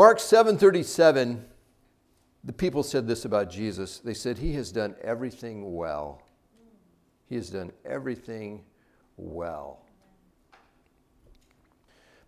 Mark 0.00 0.16
7:37 0.18 1.44
the 2.42 2.54
people 2.54 2.82
said 2.82 3.06
this 3.06 3.26
about 3.26 3.50
Jesus. 3.50 3.98
They 3.98 4.14
said 4.14 4.38
he 4.38 4.54
has 4.54 4.72
done 4.72 4.96
everything 5.02 5.76
well. 5.76 6.22
He 7.26 7.34
has 7.34 7.50
done 7.50 7.70
everything 7.84 8.64
well. 9.18 9.84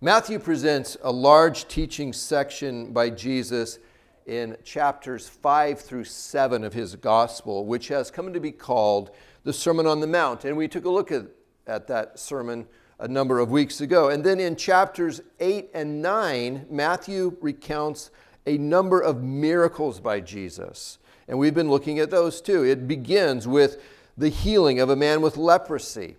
Matthew 0.03 0.39
presents 0.39 0.99
a 1.03 1.11
large 1.11 1.67
teaching 1.67 2.13
section 2.13 2.93
by 2.93 3.09
Jesus 3.09 3.79
in 4.27 4.59
chapters 4.65 5.27
5 5.27 5.81
through 5.81 6.05
7 6.05 6.65
of 6.65 6.75
his 6.75 6.95
gospel, 6.97 7.65
which 7.65 7.89
has 7.89 8.11
come 8.11 8.35
to 8.35 8.41
be 8.41 8.53
called 8.53 9.13
the 9.45 9.53
Sermon 9.55 9.87
on 9.87 10.01
the 10.01 10.07
Mount. 10.07 10.45
And 10.45 10.59
we 10.59 10.69
took 10.69 10.85
a 10.85 10.91
look 10.91 11.11
at, 11.11 11.25
at 11.67 11.87
that 11.87 12.19
sermon 12.19 12.67
a 13.03 13.09
number 13.09 13.41
of 13.41 13.51
weeks 13.51 13.81
ago. 13.81 14.09
And 14.09 14.23
then 14.23 14.39
in 14.39 14.55
chapters 14.55 15.21
8 15.41 15.71
and 15.75 16.01
9, 16.01 16.67
Matthew 16.71 17.37
recounts 17.41 18.13
a 18.47 18.57
number 18.57 19.01
of 19.01 19.25
miracles 19.25 19.99
by 19.99 20.21
Jesus. 20.21 20.99
And 21.27 21.37
we've 21.37 21.55
been 21.55 21.69
looking 21.69 21.99
at 21.99 22.11
those 22.11 22.41
too. 22.41 22.63
It 22.65 22.87
begins 22.87 23.49
with 23.49 23.83
the 24.17 24.29
healing 24.29 24.79
of 24.79 24.89
a 24.89 24.95
man 24.95 25.21
with 25.21 25.37
leprosy. 25.37 26.17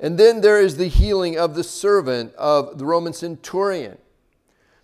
And 0.00 0.16
then 0.16 0.40
there 0.40 0.58
is 0.58 0.78
the 0.78 0.88
healing 0.88 1.38
of 1.38 1.54
the 1.54 1.62
servant 1.62 2.34
of 2.36 2.78
the 2.78 2.86
Roman 2.86 3.12
centurion, 3.12 3.98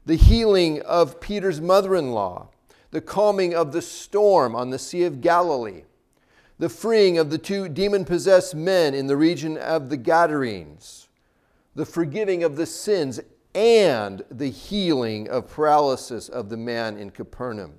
the 0.05 0.17
healing 0.17 0.83
of 0.83 1.21
Peter's 1.23 1.61
mother 1.61 1.97
in 1.97 2.13
law, 2.13 2.49
the 2.91 3.01
calming 3.01 3.55
of 3.55 3.73
the 3.73 3.83
storm 3.83 4.55
on 4.55 4.69
the 4.69 4.79
Sea 4.79 5.05
of 5.05 5.23
Galilee, 5.23 5.85
the 6.59 6.69
freeing 6.69 7.17
of 7.17 7.31
the 7.31 7.39
two 7.39 7.67
demon 7.67 8.05
possessed 8.05 8.55
men 8.55 8.93
in 8.93 9.07
the 9.07 9.17
region 9.17 9.57
of 9.57 9.89
the 9.89 9.97
Gadarenes, 9.97 11.09
the 11.75 11.87
forgiving 11.87 12.43
of 12.43 12.57
the 12.57 12.67
sins, 12.67 13.21
and 13.55 14.23
the 14.31 14.51
healing 14.51 15.29
of 15.29 15.49
paralysis 15.49 16.29
of 16.29 16.49
the 16.49 16.57
man 16.57 16.97
in 16.97 17.11
Capernaum, 17.11 17.75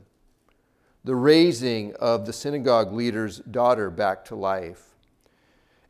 the 1.04 1.16
raising 1.16 1.94
of 1.96 2.26
the 2.26 2.34
synagogue 2.34 2.92
leader's 2.92 3.40
daughter 3.40 3.90
back 3.90 4.26
to 4.26 4.36
life 4.36 4.92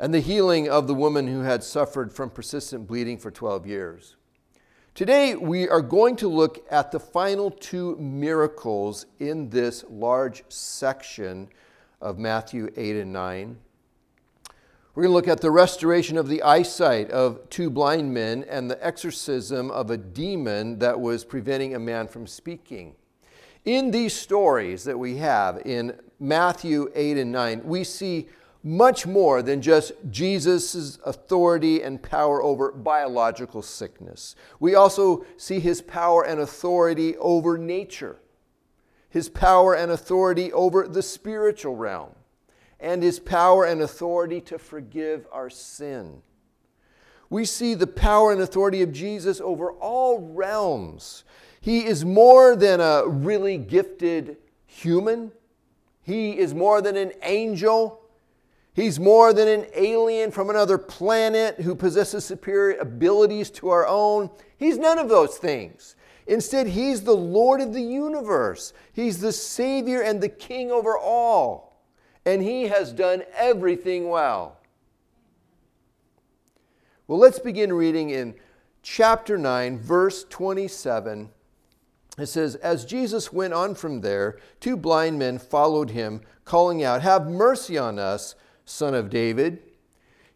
and 0.02 0.12
the 0.12 0.20
healing 0.20 0.68
of 0.68 0.88
the 0.88 0.96
woman 0.96 1.28
who 1.28 1.42
had 1.42 1.64
suffered 1.64 2.12
from 2.12 2.28
persistent 2.28 2.88
bleeding 2.88 3.20
for 3.20 3.30
12 3.30 3.68
years. 3.68 4.16
Today, 4.96 5.36
we 5.36 5.70
are 5.70 5.82
going 5.82 6.16
to 6.18 6.28
look 6.28 6.66
at 6.72 6.92
the 6.92 7.00
final 7.00 7.52
two 7.52 7.96
miracles 7.98 9.06
in 9.20 9.52
this 9.52 9.86
large 9.88 10.44
section 10.50 11.48
of 12.02 12.18
Matthew 12.18 12.70
8 12.76 12.96
and 12.96 13.14
9. 13.14 13.58
We're 14.94 15.04
going 15.04 15.12
to 15.12 15.16
look 15.16 15.28
at 15.30 15.40
the 15.40 15.52
restoration 15.52 16.18
of 16.18 16.28
the 16.28 16.44
eyesight 16.44 17.12
of 17.12 17.50
two 17.50 17.70
blind 17.70 18.14
men 18.14 18.44
and 18.50 18.70
the 18.70 18.86
exorcism 18.86 19.72
of 19.72 19.90
a 19.90 19.96
demon 19.96 20.80
that 20.80 21.00
was 21.00 21.24
preventing 21.24 21.74
a 21.74 21.80
man 21.80 22.10
from 22.10 22.28
speaking. 22.28 22.96
In 23.64 23.92
these 23.92 24.14
stories 24.14 24.84
that 24.84 25.00
we 25.00 25.16
have 25.16 25.62
in 25.64 25.98
Matthew 26.20 26.92
8 26.94 27.18
and 27.20 27.32
9, 27.32 27.62
we 27.64 27.86
see 27.86 28.28
much 28.64 29.08
more 29.08 29.42
than 29.42 29.62
just 29.62 29.94
Jesus' 30.10 31.00
authority 31.06 31.82
and 31.82 32.04
power 32.04 32.44
over 32.44 32.74
biological 32.74 33.62
sickness. 33.62 34.36
We 34.60 34.76
also 34.76 35.26
see 35.38 35.62
his 35.62 35.82
power 35.82 36.26
and 36.26 36.42
authority 36.42 37.16
over 37.16 37.58
nature, 37.58 38.18
his 39.10 39.30
power 39.30 39.74
and 39.74 39.90
authority 39.90 40.52
over 40.52 40.86
the 40.86 41.02
spiritual 41.02 41.78
realm, 41.78 42.12
and 42.82 43.04
his 43.04 43.20
power 43.20 43.66
and 43.66 43.82
authority 43.82 44.42
to 44.42 44.58
forgive 44.58 45.28
our 45.32 45.50
sin. 45.50 46.22
We 47.30 47.46
see 47.46 47.76
the 47.76 47.88
power 47.88 48.34
and 48.34 48.42
authority 48.42 48.82
of 48.82 48.92
Jesus 48.92 49.40
over 49.40 49.72
all 49.72 50.20
realms. 50.34 51.24
He 51.62 51.86
is 51.86 52.04
more 52.04 52.56
than 52.56 52.82
a 52.82 53.08
really 53.08 53.58
gifted 53.58 54.38
human. 54.66 55.32
He 56.02 56.38
is 56.38 56.54
more 56.54 56.82
than 56.82 56.98
an 56.98 57.14
angel. 57.22 58.02
He's 58.74 59.00
more 59.00 59.32
than 59.32 59.48
an 59.48 59.68
alien 59.76 60.32
from 60.32 60.50
another 60.50 60.78
planet 60.78 61.62
who 61.62 61.76
possesses 61.76 62.26
superior 62.26 62.80
abilities 62.80 63.50
to 63.52 63.70
our 63.70 63.86
own. 63.86 64.30
He's 64.58 64.78
none 64.78 64.98
of 64.98 65.08
those 65.08 65.38
things. 65.38 65.96
Instead, 66.28 66.68
He's 66.68 67.02
the 67.02 67.16
Lord 67.16 67.62
of 67.62 67.74
the 67.74 67.82
universe. 67.82 68.74
He's 68.94 69.20
the 69.20 69.34
Savior 69.34 70.02
and 70.02 70.22
the 70.22 70.30
King 70.30 70.72
over 70.72 70.98
all. 70.98 71.71
And 72.26 72.42
He 72.42 72.64
has 72.64 72.92
done 72.92 73.24
everything 73.36 74.10
well. 74.10 74.58
Well, 77.08 77.20
let's 77.20 77.40
begin 77.40 77.74
reading 77.74 78.10
in 78.10 78.36
chapter 78.84 79.38
9, 79.38 79.80
verse 79.80 80.26
27. 80.30 81.30
It 82.18 82.28
says, 82.28 82.56
As 82.56 82.86
Jesus 82.86 83.34
went 83.34 83.54
on 83.54 83.76
from 83.76 84.02
there, 84.02 84.38
two 84.60 84.78
blind 84.78 85.20
men 85.20 85.38
followed 85.38 85.92
him, 85.92 86.22
calling 86.46 86.84
out, 86.84 87.02
Have 87.02 87.28
mercy 87.28 87.78
on 87.78 88.00
us 88.00 88.36
son 88.66 88.94
of 88.94 89.10
David. 89.10 89.60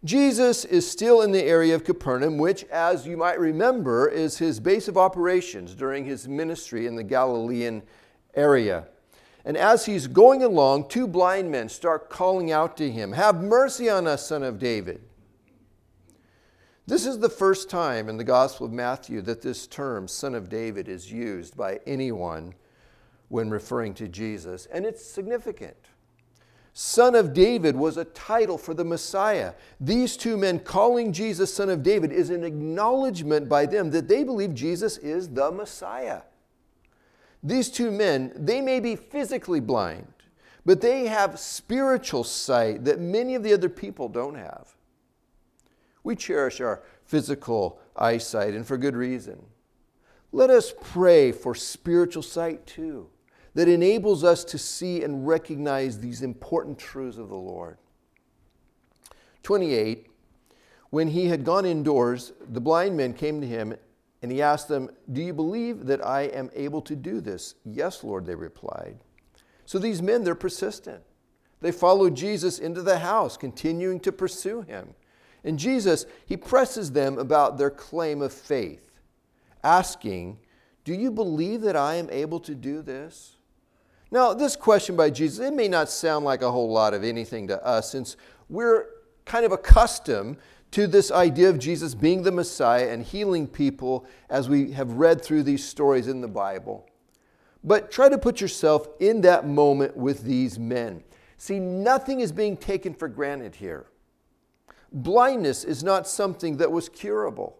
Jesus 0.03 0.65
is 0.65 0.89
still 0.89 1.21
in 1.21 1.31
the 1.31 1.43
area 1.43 1.73
of 1.73 1.83
Capernaum, 1.83 2.37
which, 2.37 2.63
as 2.65 3.07
you 3.07 3.17
might 3.17 3.39
remember, 3.39 4.07
is 4.07 4.37
his 4.37 4.59
base 4.59 4.87
of 4.87 4.97
operations 4.97 5.73
during 5.73 6.05
his 6.05 6.27
ministry 6.27 6.85
in 6.85 6.95
the 6.95 7.03
Galilean 7.03 7.81
area. 8.35 8.87
And 9.45 9.55
as 9.55 9.85
he's 9.85 10.07
going 10.07 10.43
along, 10.43 10.89
two 10.89 11.07
blind 11.07 11.51
men 11.51 11.69
start 11.69 12.09
calling 12.09 12.51
out 12.51 12.75
to 12.77 12.91
him, 12.91 13.11
Have 13.11 13.43
mercy 13.43 13.89
on 13.89 14.07
us, 14.07 14.27
son 14.27 14.41
of 14.41 14.57
David. 14.57 15.01
This 16.87 17.05
is 17.05 17.19
the 17.19 17.29
first 17.29 17.69
time 17.69 18.09
in 18.09 18.17
the 18.17 18.23
Gospel 18.23 18.65
of 18.65 18.73
Matthew 18.73 19.21
that 19.21 19.43
this 19.43 19.67
term, 19.67 20.07
son 20.07 20.33
of 20.33 20.49
David, 20.49 20.87
is 20.87 21.11
used 21.11 21.55
by 21.55 21.79
anyone 21.85 22.55
when 23.29 23.49
referring 23.49 23.93
to 23.95 24.07
Jesus, 24.07 24.67
and 24.67 24.85
it's 24.85 25.03
significant. 25.03 25.77
Son 26.73 27.15
of 27.15 27.33
David 27.33 27.75
was 27.75 27.97
a 27.97 28.05
title 28.05 28.57
for 28.57 28.73
the 28.73 28.83
Messiah. 28.83 29.53
These 29.79 30.17
two 30.17 30.37
men 30.37 30.59
calling 30.59 31.13
Jesus 31.13 31.53
Son 31.53 31.69
of 31.69 31.83
David 31.83 32.11
is 32.11 32.29
an 32.29 32.43
acknowledgement 32.43 33.47
by 33.47 33.65
them 33.65 33.91
that 33.91 34.07
they 34.07 34.23
believe 34.23 34.53
Jesus 34.53 34.97
is 34.97 35.29
the 35.29 35.51
Messiah. 35.51 36.23
These 37.45 37.69
two 37.69 37.91
men, 37.91 38.31
they 38.35 38.59
may 38.59 38.79
be 38.79 38.95
physically 38.95 39.59
blind, 39.59 40.11
but 40.65 40.81
they 40.81 41.05
have 41.05 41.39
spiritual 41.39 42.23
sight 42.23 42.85
that 42.85 42.99
many 42.99 43.35
of 43.35 43.43
the 43.43 43.53
other 43.53 43.69
people 43.69 44.09
don't 44.09 44.33
have. 44.33 44.75
We 46.03 46.15
cherish 46.15 46.59
our 46.59 46.81
physical 47.05 47.79
eyesight, 47.95 48.55
and 48.55 48.65
for 48.65 48.77
good 48.77 48.95
reason. 48.95 49.45
Let 50.31 50.49
us 50.49 50.73
pray 50.81 51.31
for 51.31 51.53
spiritual 51.53 52.23
sight 52.23 52.65
too 52.65 53.09
that 53.53 53.67
enables 53.67 54.23
us 54.23 54.43
to 54.43 54.57
see 54.57 55.03
and 55.03 55.27
recognize 55.27 55.99
these 55.99 56.23
important 56.23 56.79
truths 56.79 57.19
of 57.19 57.29
the 57.29 57.35
Lord. 57.35 57.77
28, 59.43 60.07
when 60.89 61.09
he 61.09 61.27
had 61.27 61.45
gone 61.45 61.63
indoors, 61.63 62.33
the 62.49 62.59
blind 62.59 62.97
men 62.97 63.13
came 63.13 63.39
to 63.39 63.47
him 63.47 63.75
and 64.25 64.31
he 64.31 64.41
asked 64.41 64.67
them, 64.67 64.89
Do 65.11 65.21
you 65.21 65.33
believe 65.33 65.85
that 65.85 66.03
I 66.03 66.23
am 66.23 66.49
able 66.55 66.81
to 66.81 66.95
do 66.95 67.21
this? 67.21 67.53
Yes, 67.63 68.03
Lord, 68.03 68.25
they 68.25 68.33
replied. 68.33 68.97
So 69.65 69.77
these 69.77 70.01
men, 70.01 70.23
they're 70.23 70.33
persistent. 70.33 71.03
They 71.61 71.71
follow 71.71 72.09
Jesus 72.09 72.57
into 72.57 72.81
the 72.81 72.97
house, 72.97 73.37
continuing 73.37 73.99
to 73.99 74.11
pursue 74.11 74.61
him. 74.61 74.95
And 75.43 75.59
Jesus, 75.59 76.07
he 76.25 76.37
presses 76.37 76.91
them 76.91 77.19
about 77.19 77.59
their 77.59 77.69
claim 77.69 78.23
of 78.23 78.33
faith, 78.33 78.99
asking, 79.63 80.39
Do 80.85 80.95
you 80.95 81.11
believe 81.11 81.61
that 81.61 81.75
I 81.75 81.93
am 81.93 82.09
able 82.09 82.39
to 82.39 82.55
do 82.55 82.81
this? 82.81 83.37
Now, 84.09 84.33
this 84.33 84.55
question 84.55 84.95
by 84.95 85.11
Jesus, 85.11 85.37
it 85.37 85.53
may 85.53 85.67
not 85.67 85.87
sound 85.87 86.25
like 86.25 86.41
a 86.41 86.49
whole 86.49 86.71
lot 86.71 86.95
of 86.95 87.03
anything 87.03 87.47
to 87.49 87.63
us 87.63 87.91
since 87.91 88.17
we're 88.49 88.87
kind 89.23 89.45
of 89.45 89.51
accustomed 89.51 90.37
to 90.75 90.87
this 90.87 91.09
idea 91.09 91.49
of 91.49 91.57
Jesus 91.57 91.95
being 91.95 92.23
the 92.23 92.33
Messiah 92.33 92.89
and 92.89 93.01
healing 93.01 93.47
people 93.47 94.05
as 94.29 94.49
we 94.49 94.73
have 94.73 94.91
read 94.91 95.21
through 95.21 95.43
these 95.43 95.63
stories 95.63 96.09
in 96.09 96.19
the 96.19 96.27
Bible. 96.27 96.85
But 97.63 97.93
try 97.93 98.09
to 98.09 98.17
put 98.17 98.41
yourself 98.41 98.85
in 98.99 99.21
that 99.21 99.47
moment 99.47 99.95
with 99.95 100.23
these 100.23 100.59
men. 100.59 101.05
See, 101.37 101.61
nothing 101.61 102.19
is 102.19 102.33
being 102.33 102.57
taken 102.57 102.93
for 102.93 103.07
granted 103.07 103.55
here. 103.55 103.85
Blindness 104.91 105.63
is 105.63 105.81
not 105.81 106.09
something 106.09 106.57
that 106.57 106.73
was 106.73 106.89
curable. 106.89 107.57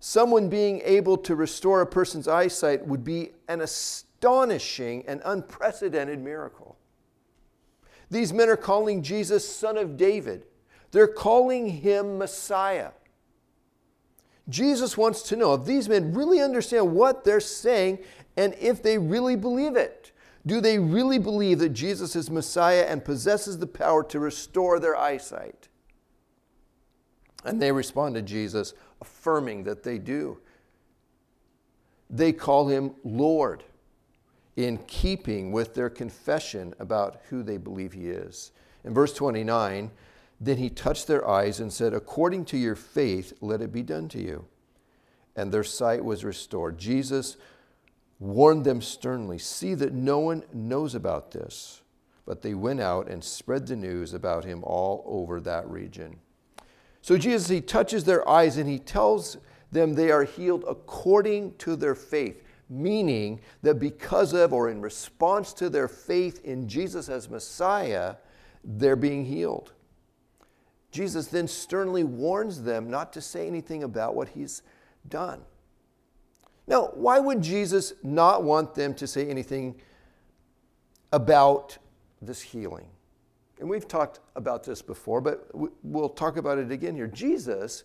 Someone 0.00 0.48
being 0.48 0.80
able 0.84 1.16
to 1.18 1.36
restore 1.36 1.82
a 1.82 1.86
person's 1.86 2.26
eyesight 2.26 2.84
would 2.84 3.04
be 3.04 3.30
an 3.46 3.60
astonishing 3.60 5.04
and 5.06 5.22
unprecedented 5.24 6.18
miracle. 6.18 6.76
These 8.10 8.32
men 8.32 8.48
are 8.48 8.56
calling 8.56 9.04
Jesus 9.04 9.48
Son 9.48 9.78
of 9.78 9.96
David, 9.96 10.46
they're 10.94 11.08
calling 11.08 11.66
him 11.66 12.18
Messiah. 12.18 12.92
Jesus 14.48 14.96
wants 14.96 15.22
to 15.22 15.34
know 15.34 15.52
if 15.54 15.64
these 15.64 15.88
men 15.88 16.14
really 16.14 16.40
understand 16.40 16.92
what 16.92 17.24
they're 17.24 17.40
saying 17.40 17.98
and 18.36 18.54
if 18.60 18.80
they 18.80 18.96
really 18.96 19.34
believe 19.34 19.74
it. 19.74 20.12
Do 20.46 20.60
they 20.60 20.78
really 20.78 21.18
believe 21.18 21.58
that 21.58 21.70
Jesus 21.70 22.14
is 22.14 22.30
Messiah 22.30 22.86
and 22.88 23.04
possesses 23.04 23.58
the 23.58 23.66
power 23.66 24.04
to 24.04 24.20
restore 24.20 24.78
their 24.78 24.96
eyesight? 24.96 25.66
And 27.44 27.60
they 27.60 27.72
respond 27.72 28.14
to 28.14 28.22
Jesus, 28.22 28.72
affirming 29.00 29.64
that 29.64 29.82
they 29.82 29.98
do. 29.98 30.38
they 32.08 32.32
call 32.32 32.68
him 32.68 32.94
Lord, 33.02 33.64
in 34.54 34.78
keeping 34.86 35.50
with 35.50 35.74
their 35.74 35.90
confession 35.90 36.72
about 36.78 37.22
who 37.30 37.42
they 37.42 37.56
believe 37.56 37.94
he 37.94 38.10
is. 38.10 38.52
In 38.84 38.94
verse 38.94 39.12
29, 39.12 39.90
then 40.40 40.56
he 40.58 40.68
touched 40.68 41.06
their 41.06 41.26
eyes 41.26 41.60
and 41.60 41.72
said, 41.72 41.94
According 41.94 42.44
to 42.46 42.58
your 42.58 42.74
faith, 42.74 43.32
let 43.40 43.60
it 43.60 43.72
be 43.72 43.82
done 43.82 44.08
to 44.10 44.22
you. 44.22 44.46
And 45.36 45.50
their 45.50 45.64
sight 45.64 46.04
was 46.04 46.24
restored. 46.24 46.78
Jesus 46.78 47.36
warned 48.18 48.64
them 48.64 48.80
sternly 48.80 49.38
See 49.38 49.74
that 49.74 49.92
no 49.92 50.18
one 50.20 50.44
knows 50.52 50.94
about 50.94 51.30
this. 51.32 51.82
But 52.26 52.42
they 52.42 52.54
went 52.54 52.80
out 52.80 53.08
and 53.08 53.22
spread 53.22 53.66
the 53.66 53.76
news 53.76 54.14
about 54.14 54.44
him 54.44 54.64
all 54.64 55.04
over 55.06 55.40
that 55.40 55.68
region. 55.68 56.16
So 57.02 57.18
Jesus, 57.18 57.48
he 57.48 57.60
touches 57.60 58.04
their 58.04 58.26
eyes 58.26 58.56
and 58.56 58.68
he 58.68 58.78
tells 58.78 59.36
them 59.70 59.92
they 59.92 60.10
are 60.10 60.24
healed 60.24 60.64
according 60.66 61.54
to 61.56 61.76
their 61.76 61.94
faith, 61.94 62.42
meaning 62.70 63.40
that 63.60 63.78
because 63.78 64.32
of 64.32 64.54
or 64.54 64.70
in 64.70 64.80
response 64.80 65.52
to 65.54 65.68
their 65.68 65.88
faith 65.88 66.42
in 66.44 66.66
Jesus 66.66 67.10
as 67.10 67.28
Messiah, 67.28 68.14
they're 68.64 68.96
being 68.96 69.26
healed. 69.26 69.73
Jesus 70.94 71.26
then 71.26 71.48
sternly 71.48 72.04
warns 72.04 72.62
them 72.62 72.88
not 72.88 73.12
to 73.14 73.20
say 73.20 73.48
anything 73.48 73.82
about 73.82 74.14
what 74.14 74.28
he's 74.28 74.62
done. 75.08 75.40
Now, 76.68 76.92
why 76.94 77.18
would 77.18 77.42
Jesus 77.42 77.94
not 78.04 78.44
want 78.44 78.76
them 78.76 78.94
to 78.94 79.06
say 79.08 79.28
anything 79.28 79.74
about 81.12 81.78
this 82.22 82.40
healing? 82.40 82.86
And 83.58 83.68
we've 83.68 83.88
talked 83.88 84.20
about 84.36 84.62
this 84.62 84.82
before, 84.82 85.20
but 85.20 85.48
we'll 85.82 86.08
talk 86.08 86.36
about 86.36 86.58
it 86.58 86.70
again 86.70 86.94
here. 86.94 87.08
Jesus 87.08 87.82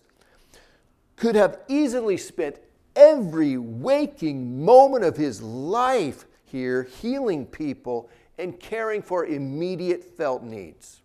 could 1.16 1.34
have 1.34 1.58
easily 1.66 2.16
spent 2.16 2.60
every 2.94 3.56
waking 3.58 4.64
moment 4.64 5.02
of 5.02 5.16
his 5.16 5.42
life 5.42 6.26
here 6.44 6.84
healing 6.84 7.44
people 7.44 8.08
and 8.38 8.60
caring 8.60 9.02
for 9.02 9.26
immediate 9.26 10.04
felt 10.16 10.44
needs. 10.44 11.00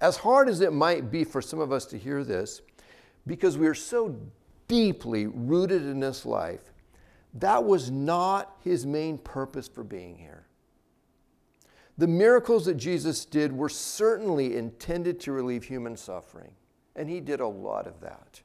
As 0.00 0.18
hard 0.18 0.48
as 0.48 0.60
it 0.60 0.72
might 0.72 1.10
be 1.10 1.24
for 1.24 1.40
some 1.40 1.60
of 1.60 1.72
us 1.72 1.86
to 1.86 1.98
hear 1.98 2.22
this, 2.24 2.60
because 3.26 3.56
we 3.56 3.66
are 3.66 3.74
so 3.74 4.16
deeply 4.68 5.26
rooted 5.26 5.82
in 5.82 6.00
this 6.00 6.26
life, 6.26 6.72
that 7.34 7.64
was 7.64 7.90
not 7.90 8.56
his 8.62 8.86
main 8.86 9.18
purpose 9.18 9.68
for 9.68 9.84
being 9.84 10.16
here. 10.16 10.46
The 11.98 12.06
miracles 12.06 12.66
that 12.66 12.76
Jesus 12.76 13.24
did 13.24 13.52
were 13.52 13.68
certainly 13.68 14.56
intended 14.56 15.18
to 15.20 15.32
relieve 15.32 15.64
human 15.64 15.96
suffering 15.96 16.52
and 16.96 17.08
he 17.08 17.20
did 17.20 17.40
a 17.40 17.46
lot 17.46 17.86
of 17.86 18.00
that. 18.00 18.40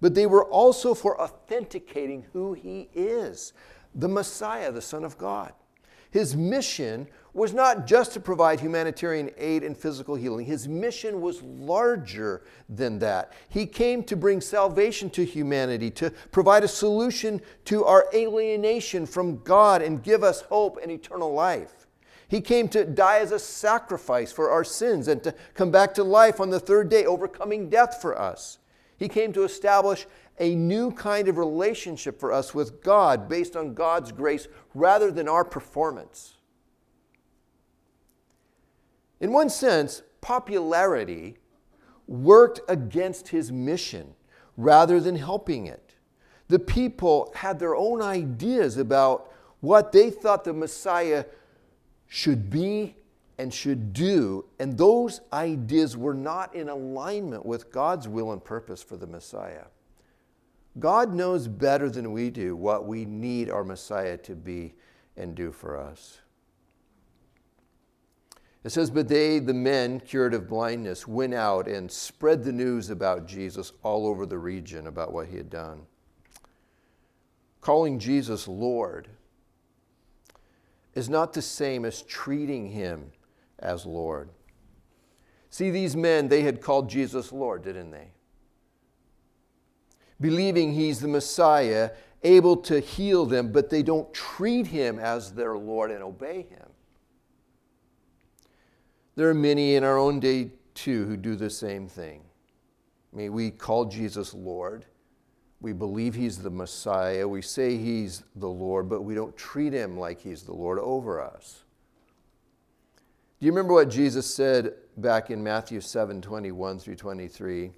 But 0.00 0.14
they 0.14 0.26
were 0.26 0.44
also 0.44 0.94
for 0.94 1.20
authenticating 1.20 2.24
who 2.32 2.54
he 2.54 2.88
is 2.94 3.52
the 3.94 4.08
Messiah, 4.08 4.70
the 4.70 4.82
Son 4.82 5.04
of 5.04 5.16
God. 5.16 5.52
His 6.10 6.36
mission 6.36 7.08
was 7.36 7.52
not 7.52 7.86
just 7.86 8.12
to 8.12 8.20
provide 8.20 8.58
humanitarian 8.58 9.30
aid 9.36 9.62
and 9.62 9.76
physical 9.76 10.14
healing. 10.14 10.46
His 10.46 10.66
mission 10.66 11.20
was 11.20 11.42
larger 11.42 12.42
than 12.70 12.98
that. 13.00 13.32
He 13.50 13.66
came 13.66 14.02
to 14.04 14.16
bring 14.16 14.40
salvation 14.40 15.10
to 15.10 15.24
humanity, 15.24 15.90
to 15.92 16.10
provide 16.32 16.64
a 16.64 16.68
solution 16.68 17.42
to 17.66 17.84
our 17.84 18.06
alienation 18.14 19.04
from 19.04 19.42
God 19.42 19.82
and 19.82 20.02
give 20.02 20.24
us 20.24 20.40
hope 20.40 20.78
and 20.82 20.90
eternal 20.90 21.34
life. 21.34 21.86
He 22.26 22.40
came 22.40 22.68
to 22.70 22.86
die 22.86 23.18
as 23.18 23.32
a 23.32 23.38
sacrifice 23.38 24.32
for 24.32 24.50
our 24.50 24.64
sins 24.64 25.06
and 25.06 25.22
to 25.22 25.34
come 25.52 25.70
back 25.70 25.92
to 25.94 26.04
life 26.04 26.40
on 26.40 26.48
the 26.48 26.58
third 26.58 26.88
day, 26.88 27.04
overcoming 27.04 27.68
death 27.68 28.00
for 28.00 28.18
us. 28.18 28.58
He 28.96 29.08
came 29.08 29.34
to 29.34 29.44
establish 29.44 30.06
a 30.38 30.54
new 30.54 30.90
kind 30.90 31.28
of 31.28 31.36
relationship 31.36 32.18
for 32.18 32.32
us 32.32 32.54
with 32.54 32.82
God 32.82 33.28
based 33.28 33.56
on 33.56 33.74
God's 33.74 34.10
grace 34.10 34.48
rather 34.72 35.10
than 35.10 35.28
our 35.28 35.44
performance. 35.44 36.35
In 39.20 39.32
one 39.32 39.48
sense, 39.48 40.02
popularity 40.20 41.36
worked 42.06 42.60
against 42.68 43.28
his 43.28 43.50
mission 43.50 44.14
rather 44.56 45.00
than 45.00 45.16
helping 45.16 45.66
it. 45.66 45.94
The 46.48 46.58
people 46.58 47.32
had 47.34 47.58
their 47.58 47.74
own 47.74 48.00
ideas 48.00 48.76
about 48.76 49.32
what 49.60 49.92
they 49.92 50.10
thought 50.10 50.44
the 50.44 50.52
Messiah 50.52 51.24
should 52.06 52.50
be 52.50 52.94
and 53.38 53.52
should 53.52 53.92
do, 53.92 54.44
and 54.58 54.78
those 54.78 55.20
ideas 55.32 55.96
were 55.96 56.14
not 56.14 56.54
in 56.54 56.68
alignment 56.68 57.44
with 57.44 57.70
God's 57.70 58.08
will 58.08 58.32
and 58.32 58.42
purpose 58.42 58.82
for 58.82 58.96
the 58.96 59.06
Messiah. 59.06 59.64
God 60.78 61.12
knows 61.12 61.48
better 61.48 61.90
than 61.90 62.12
we 62.12 62.30
do 62.30 62.54
what 62.54 62.86
we 62.86 63.04
need 63.04 63.50
our 63.50 63.64
Messiah 63.64 64.16
to 64.18 64.34
be 64.34 64.74
and 65.16 65.34
do 65.34 65.50
for 65.50 65.76
us. 65.76 66.20
It 68.66 68.72
says, 68.72 68.90
But 68.90 69.06
they, 69.06 69.38
the 69.38 69.54
men 69.54 70.00
cured 70.00 70.34
of 70.34 70.48
blindness, 70.48 71.06
went 71.06 71.34
out 71.34 71.68
and 71.68 71.88
spread 71.88 72.42
the 72.42 72.50
news 72.50 72.90
about 72.90 73.28
Jesus 73.28 73.72
all 73.84 74.08
over 74.08 74.26
the 74.26 74.38
region 74.38 74.88
about 74.88 75.12
what 75.12 75.28
he 75.28 75.36
had 75.36 75.48
done. 75.48 75.82
Calling 77.60 78.00
Jesus 78.00 78.48
Lord 78.48 79.06
is 80.96 81.08
not 81.08 81.32
the 81.32 81.42
same 81.42 81.84
as 81.84 82.02
treating 82.02 82.72
him 82.72 83.12
as 83.60 83.86
Lord. 83.86 84.30
See, 85.48 85.70
these 85.70 85.94
men, 85.94 86.26
they 86.26 86.42
had 86.42 86.60
called 86.60 86.90
Jesus 86.90 87.30
Lord, 87.30 87.62
didn't 87.62 87.92
they? 87.92 88.08
Believing 90.20 90.72
he's 90.72 90.98
the 90.98 91.06
Messiah, 91.06 91.90
able 92.24 92.56
to 92.56 92.80
heal 92.80 93.26
them, 93.26 93.52
but 93.52 93.70
they 93.70 93.84
don't 93.84 94.12
treat 94.12 94.66
him 94.66 94.98
as 94.98 95.34
their 95.34 95.56
Lord 95.56 95.92
and 95.92 96.02
obey 96.02 96.48
him. 96.50 96.66
There 99.16 99.28
are 99.28 99.34
many 99.34 99.74
in 99.74 99.84
our 99.84 99.98
own 99.98 100.20
day, 100.20 100.52
too, 100.74 101.06
who 101.06 101.16
do 101.16 101.34
the 101.36 101.50
same 101.50 101.88
thing. 101.88 102.22
I 103.12 103.16
mean, 103.16 103.32
we 103.32 103.50
call 103.50 103.86
Jesus 103.86 104.34
Lord, 104.34 104.84
we 105.60 105.72
believe 105.72 106.14
he's 106.14 106.38
the 106.38 106.50
Messiah. 106.50 107.26
We 107.26 107.42
say 107.42 107.76
he's 107.78 108.22
the 108.36 108.48
Lord, 108.48 108.88
but 108.88 109.02
we 109.02 109.14
don't 109.14 109.36
treat 109.36 109.72
him 109.72 109.98
like 109.98 110.20
he's 110.20 110.42
the 110.42 110.52
Lord 110.52 110.78
over 110.78 111.20
us. 111.20 111.64
Do 113.40 113.46
you 113.46 113.52
remember 113.52 113.74
what 113.74 113.90
Jesus 113.90 114.32
said 114.32 114.74
back 114.98 115.30
in 115.30 115.42
Matthew 115.42 115.80
7 115.80 116.20
21 116.20 116.78
through 116.78 116.96
23? 116.96 117.70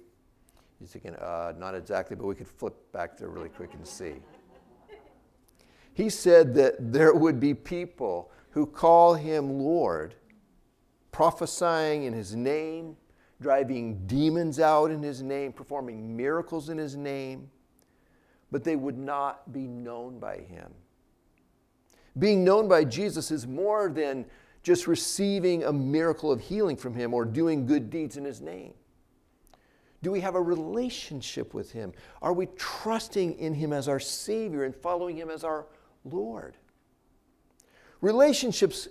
You're 0.79 0.87
thinking, 0.87 1.15
uh, 1.15 1.53
not 1.57 1.75
exactly, 1.75 2.15
but 2.15 2.25
we 2.25 2.35
could 2.35 2.47
flip 2.47 2.75
back 2.91 3.17
there 3.17 3.29
really 3.29 3.49
quick 3.49 3.73
and 3.73 3.85
see. 3.85 4.15
He 5.93 6.09
said 6.09 6.53
that 6.55 6.93
there 6.93 7.13
would 7.13 7.39
be 7.39 7.53
people 7.53 8.31
who 8.51 8.65
call 8.65 9.15
him 9.15 9.59
Lord, 9.59 10.15
prophesying 11.11 12.03
in 12.03 12.13
his 12.13 12.35
name, 12.35 12.95
driving 13.41 14.05
demons 14.07 14.59
out 14.59 14.91
in 14.91 15.01
his 15.01 15.21
name, 15.21 15.53
performing 15.53 16.15
miracles 16.15 16.69
in 16.69 16.77
his 16.77 16.95
name 16.95 17.49
but 18.51 18.63
they 18.63 18.75
would 18.75 18.97
not 18.97 19.51
be 19.51 19.67
known 19.67 20.19
by 20.19 20.37
him. 20.37 20.73
Being 22.17 22.43
known 22.43 22.67
by 22.67 22.83
Jesus 22.83 23.31
is 23.31 23.47
more 23.47 23.89
than 23.89 24.25
just 24.63 24.87
receiving 24.87 25.63
a 25.63 25.71
miracle 25.71 26.31
of 26.31 26.41
healing 26.41 26.75
from 26.75 26.93
him 26.93 27.13
or 27.13 27.25
doing 27.25 27.65
good 27.65 27.89
deeds 27.89 28.17
in 28.17 28.25
his 28.25 28.41
name. 28.41 28.73
Do 30.01 30.11
we 30.11 30.21
have 30.21 30.35
a 30.35 30.41
relationship 30.41 31.53
with 31.53 31.71
him? 31.71 31.93
Are 32.21 32.33
we 32.33 32.47
trusting 32.57 33.37
in 33.37 33.53
him 33.53 33.73
as 33.73 33.87
our 33.87 33.99
Savior 33.99 34.63
and 34.63 34.75
following 34.75 35.15
him 35.15 35.29
as 35.29 35.43
our 35.43 35.67
Lord? 36.03 36.55
Relationships 38.01 38.87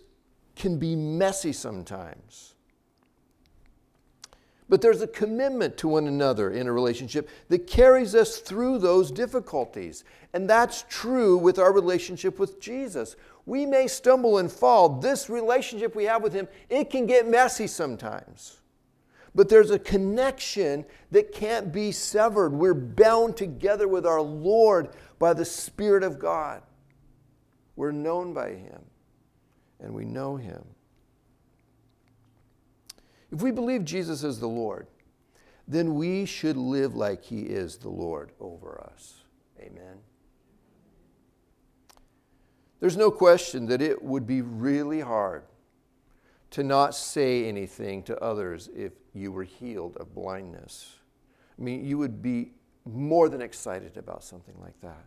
can 0.58 0.78
be 0.78 0.94
messy 0.94 1.52
sometimes. 1.52 2.54
But 4.68 4.82
there's 4.82 5.00
a 5.00 5.06
commitment 5.06 5.78
to 5.78 5.88
one 5.88 6.06
another 6.06 6.50
in 6.50 6.66
a 6.66 6.72
relationship 6.72 7.30
that 7.48 7.66
carries 7.66 8.14
us 8.14 8.38
through 8.38 8.78
those 8.78 9.10
difficulties. 9.10 10.04
And 10.34 10.48
that's 10.48 10.84
true 10.90 11.38
with 11.38 11.58
our 11.58 11.72
relationship 11.72 12.38
with 12.38 12.60
Jesus. 12.60 13.16
We 13.46 13.64
may 13.64 13.86
stumble 13.86 14.36
and 14.36 14.52
fall. 14.52 15.00
This 15.00 15.30
relationship 15.30 15.96
we 15.96 16.04
have 16.04 16.22
with 16.22 16.34
Him, 16.34 16.48
it 16.68 16.90
can 16.90 17.06
get 17.06 17.26
messy 17.26 17.66
sometimes. 17.66 18.58
But 19.34 19.48
there's 19.48 19.70
a 19.70 19.78
connection 19.78 20.84
that 21.12 21.32
can't 21.32 21.72
be 21.72 21.92
severed. 21.92 22.52
We're 22.52 22.74
bound 22.74 23.38
together 23.38 23.88
with 23.88 24.04
our 24.04 24.20
Lord 24.20 24.90
by 25.18 25.32
the 25.32 25.46
Spirit 25.46 26.02
of 26.02 26.18
God. 26.18 26.62
We're 27.74 27.92
known 27.92 28.34
by 28.34 28.50
Him, 28.50 28.82
and 29.80 29.92
we 29.92 30.04
know 30.04 30.36
Him. 30.36 30.64
If 33.30 33.42
we 33.42 33.50
believe 33.50 33.84
Jesus 33.84 34.24
is 34.24 34.40
the 34.40 34.48
Lord, 34.48 34.86
then 35.66 35.94
we 35.96 36.24
should 36.24 36.56
live 36.56 36.96
like 36.96 37.22
he 37.22 37.42
is 37.42 37.76
the 37.76 37.90
Lord 37.90 38.32
over 38.40 38.82
us. 38.92 39.22
Amen. 39.60 39.98
There's 42.80 42.96
no 42.96 43.10
question 43.10 43.66
that 43.66 43.82
it 43.82 44.02
would 44.02 44.26
be 44.26 44.40
really 44.40 45.00
hard 45.00 45.42
to 46.52 46.62
not 46.62 46.94
say 46.94 47.46
anything 47.46 48.02
to 48.04 48.18
others 48.22 48.70
if 48.74 48.92
you 49.12 49.30
were 49.30 49.44
healed 49.44 49.98
of 49.98 50.14
blindness. 50.14 50.94
I 51.58 51.62
mean, 51.62 51.84
you 51.84 51.98
would 51.98 52.22
be 52.22 52.52
more 52.86 53.28
than 53.28 53.42
excited 53.42 53.98
about 53.98 54.24
something 54.24 54.54
like 54.60 54.80
that. 54.80 55.06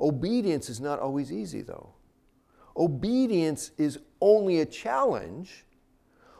Obedience 0.00 0.68
is 0.68 0.80
not 0.80 0.98
always 0.98 1.30
easy, 1.30 1.62
though. 1.62 1.92
Obedience 2.78 3.72
is 3.76 3.98
only 4.20 4.60
a 4.60 4.66
challenge 4.66 5.64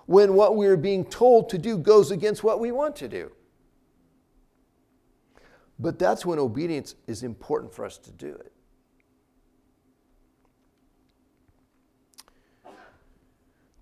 when 0.07 0.35
what 0.35 0.57
we're 0.57 0.77
being 0.77 1.05
told 1.05 1.51
to 1.51 1.59
do 1.59 1.77
goes 1.77 2.11
against 2.11 2.45
what 2.45 2.61
we 2.61 2.71
want 2.71 2.95
to 2.97 3.09
do. 3.09 3.33
But 5.79 5.99
that's 5.99 6.25
when 6.25 6.39
obedience 6.39 6.95
is 7.07 7.23
important 7.23 7.75
for 7.75 7.85
us 7.85 7.99
to 7.99 8.11
do 8.13 8.29
it. 8.29 8.53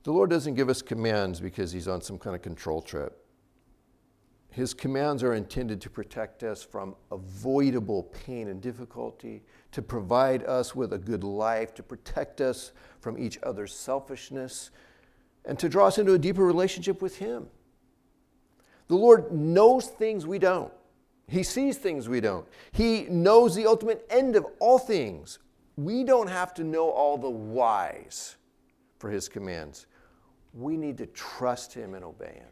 The 0.02 0.12
Lord 0.12 0.30
doesn't 0.30 0.54
give 0.54 0.68
us 0.68 0.82
commands 0.82 1.40
because 1.40 1.72
He's 1.72 1.88
on 1.88 2.00
some 2.00 2.18
kind 2.18 2.36
of 2.36 2.42
control 2.42 2.80
trip. 2.80 3.25
His 4.56 4.72
commands 4.72 5.22
are 5.22 5.34
intended 5.34 5.82
to 5.82 5.90
protect 5.90 6.42
us 6.42 6.62
from 6.62 6.96
avoidable 7.12 8.04
pain 8.04 8.48
and 8.48 8.58
difficulty, 8.58 9.42
to 9.72 9.82
provide 9.82 10.44
us 10.44 10.74
with 10.74 10.94
a 10.94 10.98
good 10.98 11.22
life, 11.22 11.74
to 11.74 11.82
protect 11.82 12.40
us 12.40 12.72
from 12.98 13.18
each 13.18 13.38
other's 13.42 13.74
selfishness, 13.74 14.70
and 15.44 15.58
to 15.58 15.68
draw 15.68 15.88
us 15.88 15.98
into 15.98 16.14
a 16.14 16.18
deeper 16.18 16.42
relationship 16.42 17.02
with 17.02 17.18
Him. 17.18 17.48
The 18.88 18.94
Lord 18.94 19.30
knows 19.30 19.88
things 19.88 20.26
we 20.26 20.38
don't. 20.38 20.72
He 21.28 21.42
sees 21.42 21.76
things 21.76 22.08
we 22.08 22.22
don't. 22.22 22.48
He 22.72 23.02
knows 23.10 23.54
the 23.54 23.66
ultimate 23.66 24.06
end 24.08 24.36
of 24.36 24.46
all 24.58 24.78
things. 24.78 25.38
We 25.76 26.02
don't 26.02 26.30
have 26.30 26.54
to 26.54 26.64
know 26.64 26.88
all 26.88 27.18
the 27.18 27.28
whys 27.28 28.36
for 29.00 29.10
His 29.10 29.28
commands. 29.28 29.84
We 30.54 30.78
need 30.78 30.96
to 30.96 31.06
trust 31.08 31.74
Him 31.74 31.92
and 31.92 32.02
obey 32.02 32.36
Him. 32.36 32.48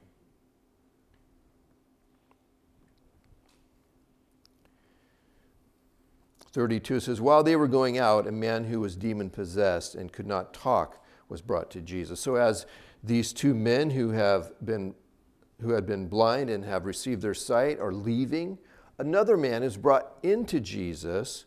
32 6.55 7.01
says, 7.01 7.21
While 7.21 7.43
they 7.43 7.57
were 7.57 7.67
going 7.67 7.99
out, 7.99 8.29
a 8.29 8.33
man 8.33 8.65
who 8.65 8.79
was 8.79 8.95
demon 8.95 9.29
possessed 9.29 9.97
and 9.97 10.13
could 10.13 10.27
not 10.27 10.55
talk 10.55 11.05
was 11.29 11.43
brought 11.43 11.69
to 11.73 11.81
Jesus. 11.81 12.21
So, 12.21 12.37
as 12.37 12.65
these 13.03 13.33
two 13.33 13.55
men 13.55 13.91
who 13.91 14.11
have 14.11 14.53
been 14.65 14.95
who 15.61 15.71
had 15.71 15.85
been 15.85 16.09
blind 16.09 16.51
and 16.51 16.65
have 16.65 16.85
received 16.85 17.23
their 17.23 17.35
sight 17.35 17.81
are 17.81 17.93
leaving, 17.93 18.59
another 18.99 19.37
man 19.37 19.63
is 19.63 19.77
brought 19.77 20.17
into 20.23 20.61
Jesus 20.61 21.47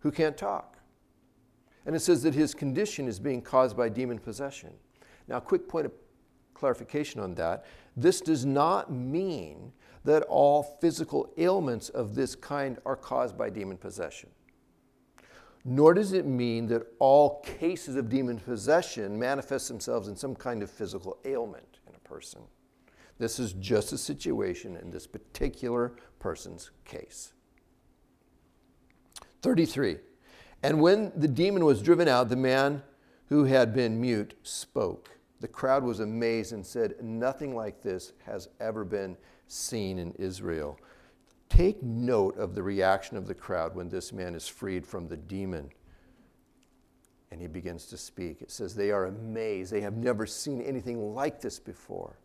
who 0.00 0.10
can't 0.10 0.36
talk. 0.36 0.78
And 1.86 1.94
it 1.94 2.00
says 2.00 2.22
that 2.22 2.34
his 2.34 2.54
condition 2.54 3.06
is 3.06 3.18
being 3.18 3.42
caused 3.42 3.76
by 3.76 3.88
demon 3.88 4.18
possession. 4.18 4.70
Now, 5.28 5.40
quick 5.40 5.68
point 5.68 5.86
of 5.86 5.92
clarification 6.54 7.20
on 7.20 7.34
that. 7.34 7.64
This 7.96 8.20
does 8.20 8.46
not 8.46 8.92
mean 8.92 9.72
that 10.04 10.22
all 10.24 10.62
physical 10.80 11.32
ailments 11.36 11.88
of 11.88 12.14
this 12.14 12.34
kind 12.34 12.78
are 12.84 12.96
caused 12.96 13.36
by 13.36 13.50
demon 13.50 13.76
possession. 13.76 14.30
Nor 15.64 15.94
does 15.94 16.12
it 16.12 16.26
mean 16.26 16.66
that 16.66 16.86
all 16.98 17.40
cases 17.40 17.96
of 17.96 18.10
demon 18.10 18.38
possession 18.38 19.18
manifest 19.18 19.68
themselves 19.68 20.08
in 20.08 20.16
some 20.16 20.34
kind 20.34 20.62
of 20.62 20.70
physical 20.70 21.16
ailment 21.24 21.78
in 21.88 21.94
a 21.94 22.08
person. 22.08 22.42
This 23.18 23.38
is 23.38 23.54
just 23.54 23.92
a 23.92 23.98
situation 23.98 24.76
in 24.76 24.90
this 24.90 25.06
particular 25.06 25.92
person's 26.18 26.70
case. 26.84 27.32
33. 29.40 29.98
And 30.62 30.80
when 30.80 31.12
the 31.16 31.28
demon 31.28 31.64
was 31.64 31.82
driven 31.82 32.08
out, 32.08 32.28
the 32.28 32.36
man 32.36 32.82
who 33.26 33.44
had 33.44 33.74
been 33.74 34.00
mute 34.00 34.34
spoke. 34.42 35.10
The 35.40 35.48
crowd 35.48 35.82
was 35.84 36.00
amazed 36.00 36.52
and 36.52 36.64
said, 36.64 36.94
Nothing 37.02 37.54
like 37.54 37.82
this 37.82 38.12
has 38.24 38.48
ever 38.60 38.84
been 38.84 39.16
seen 39.46 39.98
in 39.98 40.12
Israel. 40.12 40.78
Take 41.48 41.82
note 41.82 42.36
of 42.38 42.54
the 42.54 42.62
reaction 42.62 43.16
of 43.16 43.26
the 43.26 43.34
crowd 43.34 43.74
when 43.74 43.88
this 43.88 44.12
man 44.12 44.34
is 44.34 44.48
freed 44.48 44.86
from 44.86 45.08
the 45.08 45.16
demon 45.16 45.70
and 47.34 47.40
he 47.40 47.48
begins 47.48 47.86
to 47.86 47.98
speak. 47.98 48.42
It 48.42 48.52
says 48.52 48.76
they 48.76 48.92
are 48.92 49.06
amazed. 49.06 49.72
They 49.72 49.80
have 49.80 49.96
never 49.96 50.24
seen 50.24 50.62
anything 50.62 51.16
like 51.16 51.40
this 51.40 51.58
before. 51.58 52.16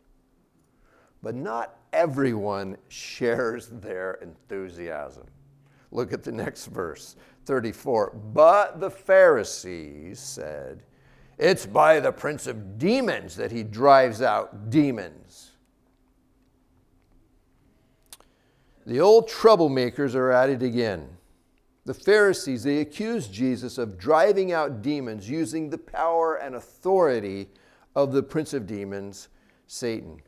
But 1.23 1.33
not 1.33 1.79
everyone 1.91 2.77
shares 2.89 3.69
their 3.69 4.19
enthusiasm. 4.21 5.25
Look 5.91 6.13
at 6.13 6.21
the 6.21 6.31
next 6.31 6.67
verse, 6.67 7.15
34. 7.45 8.17
But 8.35 8.79
the 8.79 8.91
Pharisees 8.91 10.19
said, 10.19 10.83
It's 11.39 11.65
by 11.65 11.99
the 11.99 12.11
prince 12.11 12.45
of 12.45 12.77
demons 12.77 13.35
that 13.35 13.51
he 13.51 13.63
drives 13.63 14.21
out 14.21 14.69
demons. 14.69 15.48
The 18.89 19.01
old 19.01 19.29
troublemakers 19.29 20.15
are 20.15 20.31
at 20.31 20.49
it 20.49 20.63
again. 20.63 21.09
The 21.85 21.93
Pharisees, 21.93 22.63
they 22.63 22.79
accused 22.79 23.31
Jesus 23.31 23.77
of 23.77 23.99
driving 23.99 24.51
out 24.51 24.81
demons 24.81 25.29
using 25.29 25.69
the 25.69 25.77
power 25.77 26.37
and 26.37 26.55
authority 26.55 27.49
of 27.95 28.13
the 28.13 28.23
prince 28.23 28.51
of 28.55 28.65
demons, 28.65 29.27
Satan. 29.67 30.23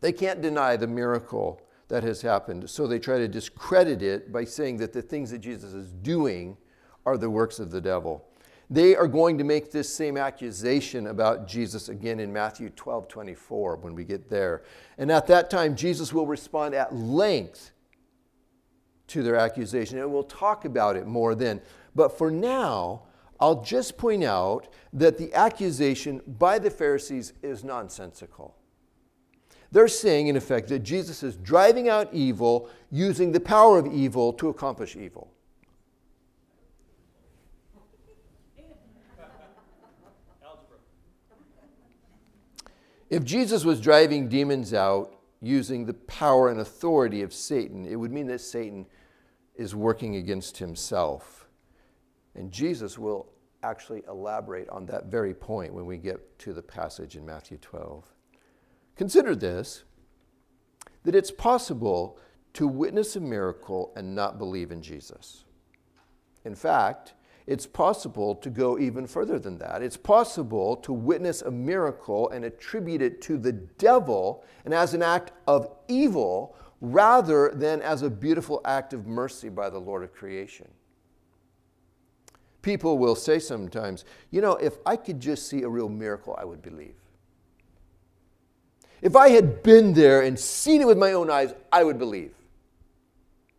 They 0.00 0.12
can't 0.12 0.40
deny 0.40 0.76
the 0.76 0.86
miracle 0.86 1.60
that 1.88 2.04
has 2.04 2.22
happened, 2.22 2.70
so 2.70 2.86
they 2.86 3.00
try 3.00 3.18
to 3.18 3.26
discredit 3.26 4.02
it 4.02 4.30
by 4.30 4.44
saying 4.44 4.76
that 4.76 4.92
the 4.92 5.02
things 5.02 5.32
that 5.32 5.40
Jesus 5.40 5.72
is 5.72 5.90
doing 5.90 6.56
are 7.04 7.18
the 7.18 7.28
works 7.28 7.58
of 7.58 7.72
the 7.72 7.80
devil. 7.80 8.24
They 8.68 8.96
are 8.96 9.06
going 9.06 9.38
to 9.38 9.44
make 9.44 9.70
this 9.70 9.92
same 9.92 10.16
accusation 10.16 11.06
about 11.06 11.46
Jesus 11.46 11.88
again 11.88 12.18
in 12.18 12.32
Matthew 12.32 12.70
12 12.70 13.06
24 13.06 13.76
when 13.76 13.94
we 13.94 14.04
get 14.04 14.28
there. 14.28 14.64
And 14.98 15.10
at 15.12 15.28
that 15.28 15.50
time, 15.50 15.76
Jesus 15.76 16.12
will 16.12 16.26
respond 16.26 16.74
at 16.74 16.94
length 16.94 17.70
to 19.08 19.22
their 19.22 19.36
accusation, 19.36 19.98
and 19.98 20.12
we'll 20.12 20.24
talk 20.24 20.64
about 20.64 20.96
it 20.96 21.06
more 21.06 21.36
then. 21.36 21.60
But 21.94 22.18
for 22.18 22.30
now, 22.30 23.02
I'll 23.38 23.62
just 23.62 23.96
point 23.96 24.24
out 24.24 24.68
that 24.92 25.18
the 25.18 25.32
accusation 25.32 26.20
by 26.26 26.58
the 26.58 26.70
Pharisees 26.70 27.34
is 27.42 27.62
nonsensical. 27.62 28.56
They're 29.70 29.88
saying, 29.88 30.28
in 30.28 30.36
effect, 30.36 30.68
that 30.68 30.80
Jesus 30.80 31.22
is 31.22 31.36
driving 31.36 31.88
out 31.88 32.12
evil 32.12 32.70
using 32.90 33.32
the 33.32 33.40
power 33.40 33.78
of 33.78 33.92
evil 33.92 34.32
to 34.34 34.48
accomplish 34.48 34.96
evil. 34.96 35.32
If 43.08 43.24
Jesus 43.24 43.64
was 43.64 43.80
driving 43.80 44.28
demons 44.28 44.74
out 44.74 45.14
using 45.40 45.86
the 45.86 45.94
power 45.94 46.48
and 46.48 46.60
authority 46.60 47.22
of 47.22 47.32
Satan, 47.32 47.86
it 47.86 47.96
would 47.96 48.10
mean 48.10 48.26
that 48.26 48.40
Satan 48.40 48.86
is 49.54 49.74
working 49.74 50.16
against 50.16 50.58
himself. 50.58 51.46
And 52.34 52.50
Jesus 52.50 52.98
will 52.98 53.28
actually 53.62 54.02
elaborate 54.08 54.68
on 54.68 54.86
that 54.86 55.06
very 55.06 55.34
point 55.34 55.72
when 55.72 55.86
we 55.86 55.96
get 55.96 56.38
to 56.40 56.52
the 56.52 56.62
passage 56.62 57.16
in 57.16 57.24
Matthew 57.24 57.58
12. 57.58 58.04
Consider 58.96 59.34
this 59.34 59.84
that 61.04 61.14
it's 61.14 61.30
possible 61.30 62.18
to 62.52 62.66
witness 62.66 63.14
a 63.14 63.20
miracle 63.20 63.92
and 63.94 64.14
not 64.14 64.38
believe 64.38 64.72
in 64.72 64.82
Jesus. 64.82 65.44
In 66.44 66.54
fact, 66.54 67.14
it's 67.46 67.66
possible 67.66 68.34
to 68.34 68.50
go 68.50 68.78
even 68.78 69.06
further 69.06 69.38
than 69.38 69.58
that. 69.58 69.80
It's 69.82 69.96
possible 69.96 70.76
to 70.78 70.92
witness 70.92 71.42
a 71.42 71.50
miracle 71.50 72.28
and 72.30 72.44
attribute 72.44 73.02
it 73.02 73.22
to 73.22 73.38
the 73.38 73.52
devil 73.52 74.44
and 74.64 74.74
as 74.74 74.94
an 74.94 75.02
act 75.02 75.32
of 75.46 75.70
evil 75.86 76.56
rather 76.80 77.52
than 77.54 77.82
as 77.82 78.02
a 78.02 78.10
beautiful 78.10 78.60
act 78.64 78.92
of 78.92 79.06
mercy 79.06 79.48
by 79.48 79.70
the 79.70 79.78
Lord 79.78 80.02
of 80.02 80.12
creation. 80.12 80.68
People 82.62 82.98
will 82.98 83.14
say 83.14 83.38
sometimes, 83.38 84.04
you 84.32 84.40
know, 84.40 84.54
if 84.56 84.78
I 84.84 84.96
could 84.96 85.20
just 85.20 85.48
see 85.48 85.62
a 85.62 85.68
real 85.68 85.88
miracle, 85.88 86.34
I 86.36 86.44
would 86.44 86.62
believe. 86.62 86.96
If 89.00 89.14
I 89.14 89.28
had 89.28 89.62
been 89.62 89.92
there 89.92 90.22
and 90.22 90.36
seen 90.36 90.80
it 90.80 90.86
with 90.86 90.98
my 90.98 91.12
own 91.12 91.30
eyes, 91.30 91.54
I 91.70 91.84
would 91.84 91.98
believe. 91.98 92.34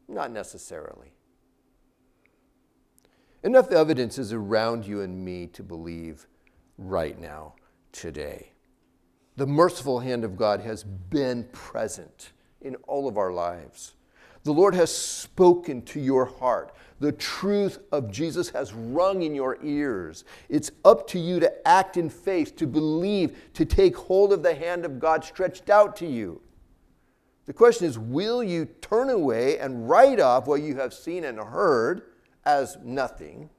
Not 0.10 0.32
necessarily. 0.32 1.14
Enough 3.44 3.72
evidence 3.72 4.18
is 4.18 4.34
around 4.34 4.86
you 4.86 5.02
and 5.02 5.24
me 5.24 5.48
to 5.48 5.64
believe 5.64 6.28
right 6.78 7.20
now, 7.20 7.54
today. 7.92 8.52
The 9.36 9.46
merciful 9.46 10.00
hand 10.00 10.24
of 10.24 10.36
God 10.36 10.62
has 10.62 10.84
been 10.84 11.44
present 11.52 12.32
in 12.62 12.76
all 12.88 13.08
of 13.08 13.18
our 13.18 13.32
lives. 13.32 13.94
The 14.44 14.54
Lord 14.54 14.74
has 14.76 14.96
spoken 14.96 15.82
to 15.84 16.00
your 16.00 16.26
heart. 16.26 16.74
The 17.00 17.12
truth 17.12 17.80
of 17.92 18.12
Jesus 18.12 18.50
has 18.50 18.74
rung 18.74 19.22
in 19.22 19.36
your 19.36 19.60
ears. 19.64 20.24
It's 20.50 20.72
up 20.84 21.06
to 21.10 21.20
you 21.20 21.40
to 21.40 21.68
act 21.68 21.98
in 21.98 22.10
faith, 22.10 22.56
to 22.56 22.66
believe, 22.66 23.38
to 23.54 23.66
take 23.66 23.96
hold 23.96 24.34
of 24.34 24.42
the 24.42 24.56
hand 24.56 24.86
of 24.86 25.00
God 25.00 25.24
stretched 25.24 25.70
out 25.70 25.96
to 25.98 26.08
you. 26.08 26.42
The 27.46 27.54
question 27.54 27.88
is 27.88 28.00
will 28.00 28.44
you 28.44 28.66
turn 28.82 29.10
away 29.10 29.60
and 29.60 29.88
write 29.88 30.20
off 30.20 30.48
what 30.48 30.62
you 30.62 30.76
have 30.78 30.94
seen 30.94 31.24
and 31.24 31.38
heard? 31.38 32.02
As 32.48 32.78
nothing? 32.84 33.52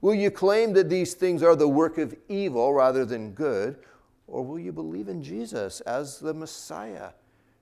Will 0.00 0.14
you 0.14 0.30
claim 0.30 0.74
that 0.74 0.88
these 0.88 1.14
things 1.14 1.42
are 1.42 1.56
the 1.56 1.68
work 1.68 1.98
of 1.98 2.14
evil 2.28 2.72
rather 2.72 3.04
than 3.04 3.32
good? 3.32 3.78
Or 4.26 4.44
will 4.44 4.58
you 4.58 4.72
believe 4.72 5.08
in 5.08 5.22
Jesus 5.22 5.80
as 5.80 6.20
the 6.20 6.34
Messiah 6.34 7.10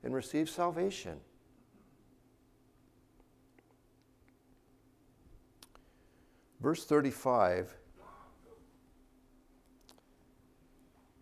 and 0.02 0.14
receive 0.14 0.50
salvation? 0.50 1.20
verse 6.62 6.84
35. 6.84 7.74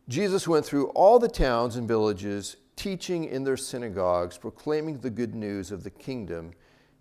Jesus 0.08 0.46
went 0.46 0.66
through 0.66 0.88
all 0.88 1.18
the 1.18 1.28
towns 1.28 1.76
and 1.76 1.88
villages, 1.88 2.56
teaching 2.76 3.25
in 3.25 3.44
their 3.44 3.56
synagogues, 3.56 4.37
proclaiming 4.37 4.99
the 4.99 5.10
good 5.10 5.34
news 5.34 5.70
of 5.70 5.82
the 5.82 5.90
kingdom, 5.90 6.52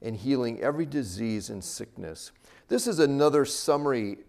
and 0.02 0.16
healing 0.16 0.60
every 0.62 0.86
disease 0.86 1.50
and 1.50 1.64
sickness. 1.64 2.32
This 2.68 2.88
is 2.88 3.00
another 3.00 3.46
summary 3.46 4.20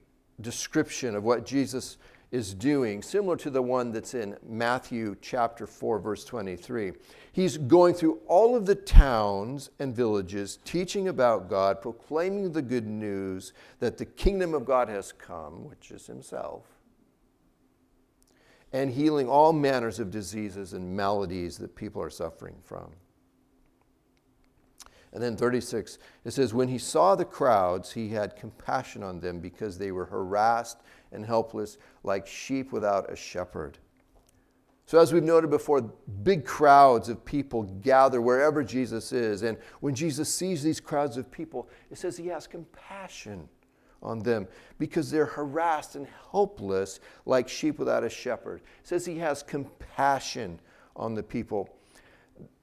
description 0.41 1.15
of 1.15 1.25
what 1.25 1.47
Jesus 1.47 1.99
is 2.31 2.55
doing, 2.55 3.03
similar 3.03 3.37
to 3.37 3.51
the 3.51 3.63
one 3.63 3.91
that's 3.91 4.15
in 4.15 4.37
Matthew 4.47 5.17
chapter 5.21 5.67
4, 5.67 5.99
verse 5.99 6.25
23. 6.25 6.93
He's 7.33 7.57
going 7.57 7.95
through 7.95 8.21
all 8.29 8.57
of 8.57 8.67
the 8.67 8.75
towns 8.75 9.71
and 9.81 9.95
villages, 9.95 10.59
teaching 10.65 11.09
about 11.09 11.49
God, 11.49 11.83
proclaiming 11.83 12.53
the 12.53 12.63
good 12.63 12.87
news 12.87 13.53
that 13.81 13.99
the 13.99 14.07
kingdom 14.07 14.55
of 14.55 14.65
God 14.65 14.89
has 14.89 15.13
come, 15.13 15.65
which 15.69 15.91
is 15.91 16.07
Himself, 16.07 16.65
and 18.73 18.91
healing 18.91 19.29
all 19.29 19.53
manners 19.53 19.99
of 19.99 20.13
diseases 20.13 20.73
and 20.73 20.97
maladies 20.97 21.59
that 21.59 21.75
people 21.75 22.01
are 22.01 22.11
suffering 22.11 22.57
from. 22.63 22.91
And 25.13 25.23
then 25.23 25.37
36, 25.37 25.99
it 26.25 26.31
says, 26.31 26.55
When 26.55 26.69
he 26.69 26.79
saw 26.79 27.15
the 27.15 27.25
crowds, 27.25 27.93
he 27.93 28.11
had 28.11 28.37
compassion 28.37 29.03
on 29.03 29.21
them 29.21 29.41
because 29.41 29.77
they 29.77 29.91
were 29.91 30.05
harassed 30.05 30.79
and 31.13 31.27
helpless 31.27 31.79
like 32.05 32.27
sheep 32.27 32.73
without 32.73 33.11
a 33.13 33.17
shepherd. 33.17 33.79
So, 34.87 34.99
as 34.99 35.13
we've 35.13 35.23
noted 35.23 35.51
before, 35.51 35.83
big 35.83 36.45
crowds 36.45 37.09
of 37.09 37.25
people 37.25 37.63
gather 37.63 38.21
wherever 38.21 38.65
Jesus 38.65 39.13
is. 39.13 39.43
And 39.43 39.57
when 39.79 39.95
Jesus 39.95 40.33
sees 40.33 40.63
these 40.63 40.81
crowds 40.81 41.17
of 41.17 41.31
people, 41.31 41.69
it 41.91 41.99
says 41.99 42.17
he 42.17 42.27
has 42.27 42.47
compassion 42.49 43.49
on 44.03 44.21
them 44.21 44.49
because 44.79 45.11
they're 45.11 45.27
harassed 45.27 45.95
and 45.95 46.09
helpless 46.33 47.01
like 47.27 47.49
sheep 47.49 47.79
without 47.79 48.03
a 48.03 48.09
shepherd. 48.09 48.63
It 48.81 48.89
says 48.89 49.07
he 49.07 49.19
has 49.19 49.43
compassion 49.43 50.59
on 50.97 51.15
the 51.15 51.23
people. 51.23 51.69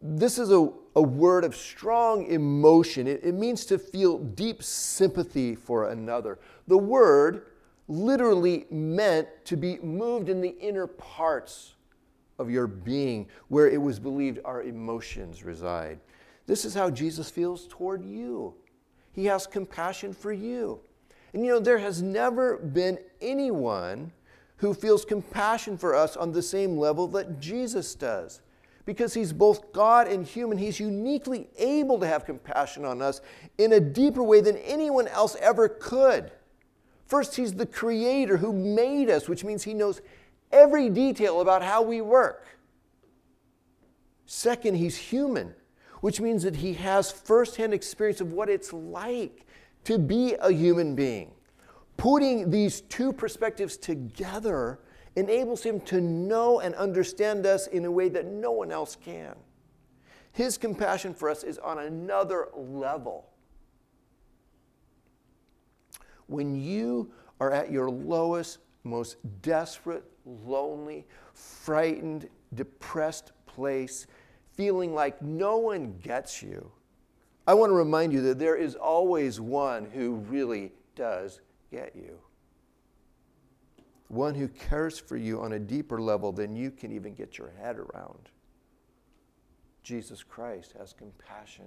This 0.01 0.38
is 0.38 0.51
a, 0.51 0.70
a 0.98 1.01
word 1.01 1.44
of 1.44 1.56
strong 1.56 2.25
emotion. 2.25 3.08
It, 3.08 3.22
it 3.24 3.36
means 3.36 3.66
to 3.66 3.77
feel 3.77 4.18
deep 4.18 4.63
sympathy 4.63 5.54
for 5.54 5.89
another. 5.89 6.39
The 6.68 6.77
word 6.80 7.46
literally 7.88 8.66
meant 8.72 9.27
to 9.46 9.56
be 9.56 9.77
moved 9.77 10.27
in 10.27 10.42
the 10.42 10.58
inner 10.58 10.88
parts 10.88 11.75
of 12.39 12.50
your 12.50 12.66
being, 12.66 13.27
where 13.48 13.70
it 13.70 13.80
was 13.80 14.00
believed 14.00 14.39
our 14.44 14.63
emotions 14.63 15.44
reside. 15.44 16.00
This 16.48 16.66
is 16.66 16.74
how 16.74 16.89
Jesus 16.89 17.30
feels 17.30 17.68
toward 17.70 18.04
you. 18.04 18.56
He 19.13 19.25
has 19.25 19.46
compassion 19.46 20.13
for 20.13 20.34
you. 20.34 20.80
And 21.32 21.46
you 21.46 21.51
know, 21.51 21.60
there 21.60 21.77
has 21.77 22.01
never 22.01 22.58
been 22.58 22.98
anyone 23.22 24.12
who 24.56 24.74
feels 24.74 25.06
compassion 25.06 25.77
for 25.77 25.94
us 25.94 26.18
on 26.18 26.32
the 26.32 26.42
same 26.42 26.75
level 26.75 27.08
that 27.10 27.39
Jesus 27.39 27.94
does. 27.94 28.42
Because 28.88 29.13
he's 29.13 29.34
both 29.34 29.74
God 29.74 30.08
and 30.08 30.25
human, 30.25 30.58
he's 30.58 30.79
uniquely 30.79 31.50
able 31.58 32.00
to 32.00 32.08
have 32.08 32.24
compassion 32.24 32.86
on 32.86 33.01
us 33.01 33.20
in 33.58 33.74
a 33.74 33.82
deeper 33.82 34.24
way 34.24 34.39
than 34.39 34.56
anyone 34.60 35.10
else 35.10 35.36
ever 35.41 35.67
could. 35.67 36.32
First, 37.06 37.36
he's 37.36 37.53
the 37.53 37.65
creator 37.65 38.38
who 38.38 38.53
made 38.53 39.10
us, 39.10 39.27
which 39.27 39.44
means 39.44 39.63
he 39.63 39.74
knows 39.74 40.00
every 40.53 40.89
detail 40.89 41.41
about 41.41 41.63
how 41.63 41.82
we 41.82 42.00
work. 42.00 42.48
Second, 44.25 44.75
he's 44.75 44.96
human, 44.96 45.53
which 46.00 46.22
means 46.22 46.44
that 46.44 46.56
he 46.56 46.74
has 46.75 47.12
firsthand 47.12 47.74
experience 47.74 48.22
of 48.22 48.32
what 48.32 48.48
it's 48.48 48.72
like 48.72 49.46
to 49.84 50.00
be 50.00 50.36
a 50.36 50.50
human 50.50 50.96
being. 50.96 51.34
Putting 51.98 52.51
these 52.51 52.79
two 52.79 53.12
perspectives 53.12 53.75
together 53.75 54.80
enables 55.17 55.63
him 55.63 55.80
to 55.82 55.99
know 55.99 56.60
and 56.60 56.75
understand 56.75 57.47
us 57.47 57.65
in 57.65 57.86
a 57.86 57.91
way 57.91 58.08
that 58.08 58.27
no 58.27 58.51
one 58.51 58.71
else 58.71 58.95
can. 58.95 59.36
His 60.32 60.60
compassion 60.60 61.15
for 61.15 61.27
us 61.27 61.43
is 61.43 61.58
on 61.58 61.80
another 61.80 62.49
level. 62.56 63.27
When 66.27 66.56
you 66.56 67.12
are 67.39 67.51
at 67.51 67.71
your 67.71 67.89
lowest, 67.89 68.60
most 68.84 69.17
desperate, 69.41 70.03
lonely, 70.23 71.08
frightened, 71.34 72.30
depressed 72.53 73.32
place, 73.47 74.06
feeling 74.53 74.93
like 74.93 75.19
no 75.23 75.58
one 75.58 75.97
gets 75.97 76.43
you, 76.43 76.71
I 77.47 77.56
want 77.56 77.71
to 77.71 77.75
remind 77.75 78.13
you 78.13 78.21
that 78.21 78.38
there 78.38 78.56
is 78.56 78.75
always 78.75 79.39
one 79.39 79.86
who 79.86 80.17
really 80.30 80.73
does 80.95 81.41
get 81.71 81.95
you. 81.95 82.19
One 84.08 84.36
who 84.36 84.48
cares 84.48 85.00
for 85.00 85.17
you 85.17 85.41
on 85.41 85.54
a 85.54 85.60
deeper 85.60 86.02
level 86.02 86.32
than 86.32 86.56
you 86.56 86.72
can 86.72 86.91
even 86.91 87.13
get 87.13 87.38
your 87.38 87.52
head 87.62 87.78
around. 87.78 88.30
Jesus 89.84 90.24
Christ 90.24 90.74
has 90.78 90.93
compassion 90.93 91.65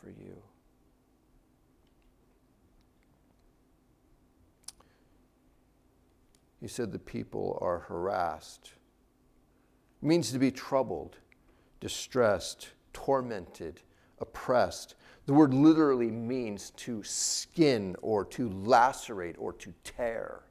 for 0.00 0.10
you. 0.10 0.42
He 6.60 6.68
said 6.68 6.92
the 6.92 6.98
people 6.98 7.58
are 7.60 7.80
harassed. 7.80 8.72
It 10.02 10.06
means 10.06 10.32
to 10.32 10.38
be 10.38 10.50
troubled, 10.50 11.18
distressed, 11.78 12.70
tormented, 12.92 13.82
oppressed. 14.18 14.94
The 15.26 15.34
word 15.34 15.52
literally 15.52 16.10
means 16.10 16.70
to 16.70 17.02
skin 17.02 17.96
or 18.00 18.24
to 18.26 18.48
lacerate 18.48 19.36
or 19.38 19.52
to 19.52 19.74
tear. 19.84 20.44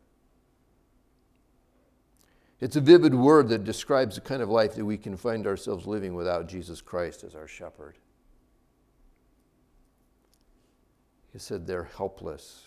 It's 2.64 2.78
a 2.78 2.82
vivid 2.82 3.14
word 3.14 3.50
that 3.50 3.66
describes 3.66 4.16
the 4.16 4.22
kind 4.22 4.42
of 4.42 4.48
life 4.48 4.76
that 4.76 4.86
we 4.86 4.98
can 4.98 5.18
find 5.18 5.46
ourselves 5.46 5.86
living 5.86 6.16
without 6.16 6.48
Jesus 6.48 6.80
Christ 6.80 7.26
as 7.26 7.36
our 7.36 7.46
shepherd. 7.46 7.98
He 11.34 11.40
said 11.40 11.68
they're 11.68 11.84
helpless. 11.98 12.64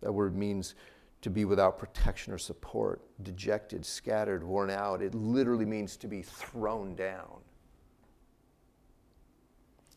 That 0.00 0.10
word 0.10 0.36
means 0.36 0.74
to 1.20 1.30
be 1.30 1.44
without 1.44 1.78
protection 1.78 2.32
or 2.32 2.38
support, 2.38 3.00
dejected, 3.22 3.86
scattered, 3.86 4.42
worn 4.42 4.70
out. 4.70 5.02
It 5.02 5.14
literally 5.14 5.66
means 5.66 5.96
to 5.98 6.08
be 6.08 6.22
thrown 6.22 6.96
down. 6.96 7.38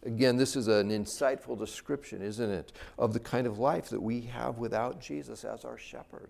Again, 0.04 0.38
this 0.38 0.56
is 0.56 0.68
an 0.68 0.92
insightful 0.92 1.58
description, 1.58 2.22
isn't 2.22 2.52
it, 2.52 2.74
of 2.96 3.14
the 3.14 3.20
kind 3.20 3.48
of 3.48 3.58
life 3.58 3.90
that 3.90 4.04
we 4.04 4.22
have 4.22 4.60
without 4.60 5.02
Jesus 5.02 5.44
as 5.44 5.66
our 5.66 5.80
shepherd. 5.80 6.30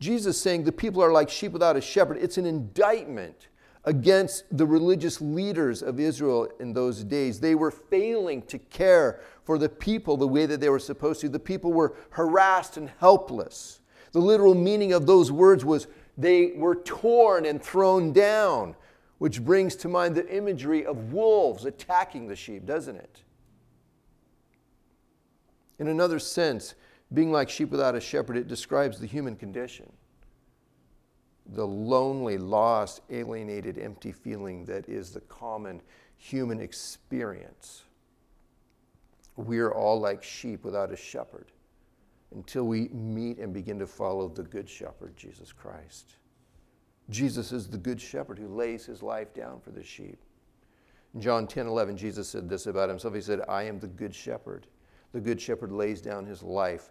Jesus 0.00 0.40
saying 0.40 0.64
the 0.64 0.72
people 0.72 1.02
are 1.02 1.12
like 1.12 1.30
sheep 1.30 1.52
without 1.52 1.76
a 1.76 1.80
shepherd, 1.80 2.18
it's 2.18 2.38
an 2.38 2.46
indictment 2.46 3.48
against 3.84 4.44
the 4.56 4.66
religious 4.66 5.20
leaders 5.20 5.82
of 5.82 5.98
Israel 5.98 6.48
in 6.60 6.72
those 6.72 7.02
days. 7.02 7.40
They 7.40 7.54
were 7.54 7.70
failing 7.70 8.42
to 8.42 8.58
care 8.58 9.20
for 9.44 9.58
the 9.58 9.68
people 9.68 10.16
the 10.16 10.28
way 10.28 10.46
that 10.46 10.60
they 10.60 10.68
were 10.68 10.78
supposed 10.78 11.20
to. 11.22 11.28
The 11.28 11.38
people 11.38 11.72
were 11.72 11.96
harassed 12.10 12.76
and 12.76 12.90
helpless. 13.00 13.80
The 14.12 14.20
literal 14.20 14.54
meaning 14.54 14.92
of 14.92 15.06
those 15.06 15.32
words 15.32 15.64
was 15.64 15.88
they 16.16 16.52
were 16.56 16.76
torn 16.76 17.46
and 17.46 17.62
thrown 17.62 18.12
down, 18.12 18.76
which 19.18 19.42
brings 19.42 19.74
to 19.76 19.88
mind 19.88 20.14
the 20.14 20.28
imagery 20.28 20.84
of 20.84 21.12
wolves 21.12 21.64
attacking 21.64 22.28
the 22.28 22.36
sheep, 22.36 22.66
doesn't 22.66 22.96
it? 22.96 23.22
In 25.78 25.88
another 25.88 26.18
sense, 26.18 26.74
being 27.14 27.32
like 27.32 27.50
sheep 27.50 27.70
without 27.70 27.94
a 27.94 28.00
shepherd, 28.00 28.36
it 28.36 28.48
describes 28.48 28.98
the 28.98 29.06
human 29.06 29.36
condition 29.36 29.92
the 31.46 31.66
lonely, 31.66 32.38
lost, 32.38 33.00
alienated, 33.10 33.76
empty 33.76 34.12
feeling 34.12 34.64
that 34.64 34.88
is 34.88 35.10
the 35.10 35.20
common 35.22 35.82
human 36.16 36.60
experience. 36.60 37.82
We're 39.36 39.72
all 39.72 39.98
like 40.00 40.22
sheep 40.22 40.64
without 40.64 40.92
a 40.92 40.96
shepherd 40.96 41.50
until 42.34 42.64
we 42.64 42.88
meet 42.88 43.38
and 43.38 43.52
begin 43.52 43.78
to 43.78 43.86
follow 43.86 44.28
the 44.28 44.42
Good 44.42 44.68
Shepherd, 44.68 45.16
Jesus 45.16 45.52
Christ. 45.52 46.16
Jesus 47.10 47.52
is 47.52 47.68
the 47.68 47.78
Good 47.78 48.00
Shepherd 48.00 48.38
who 48.38 48.48
lays 48.48 48.86
his 48.86 49.02
life 49.02 49.34
down 49.34 49.60
for 49.60 49.70
the 49.70 49.82
sheep. 49.82 50.18
In 51.14 51.20
John 51.20 51.46
10 51.46 51.66
11, 51.66 51.96
Jesus 51.96 52.28
said 52.28 52.48
this 52.48 52.66
about 52.66 52.88
himself. 52.88 53.14
He 53.14 53.20
said, 53.20 53.40
I 53.48 53.64
am 53.64 53.78
the 53.78 53.88
Good 53.88 54.14
Shepherd. 54.14 54.66
The 55.12 55.20
Good 55.20 55.40
Shepherd 55.40 55.72
lays 55.72 56.00
down 56.00 56.24
his 56.24 56.42
life 56.42 56.90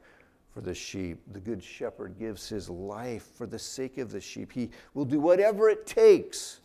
for 0.53 0.61
the 0.61 0.73
sheep. 0.73 1.21
The 1.31 1.39
good 1.39 1.63
shepherd 1.63 2.17
gives 2.19 2.47
his 2.49 2.69
life 2.69 3.27
for 3.35 3.47
the 3.47 3.59
sake 3.59 3.97
of 3.97 4.11
the 4.11 4.21
sheep. 4.21 4.51
He 4.51 4.69
will 4.93 5.05
do 5.05 5.19
whatever 5.19 5.69
it 5.69 5.85
takes 5.85 6.59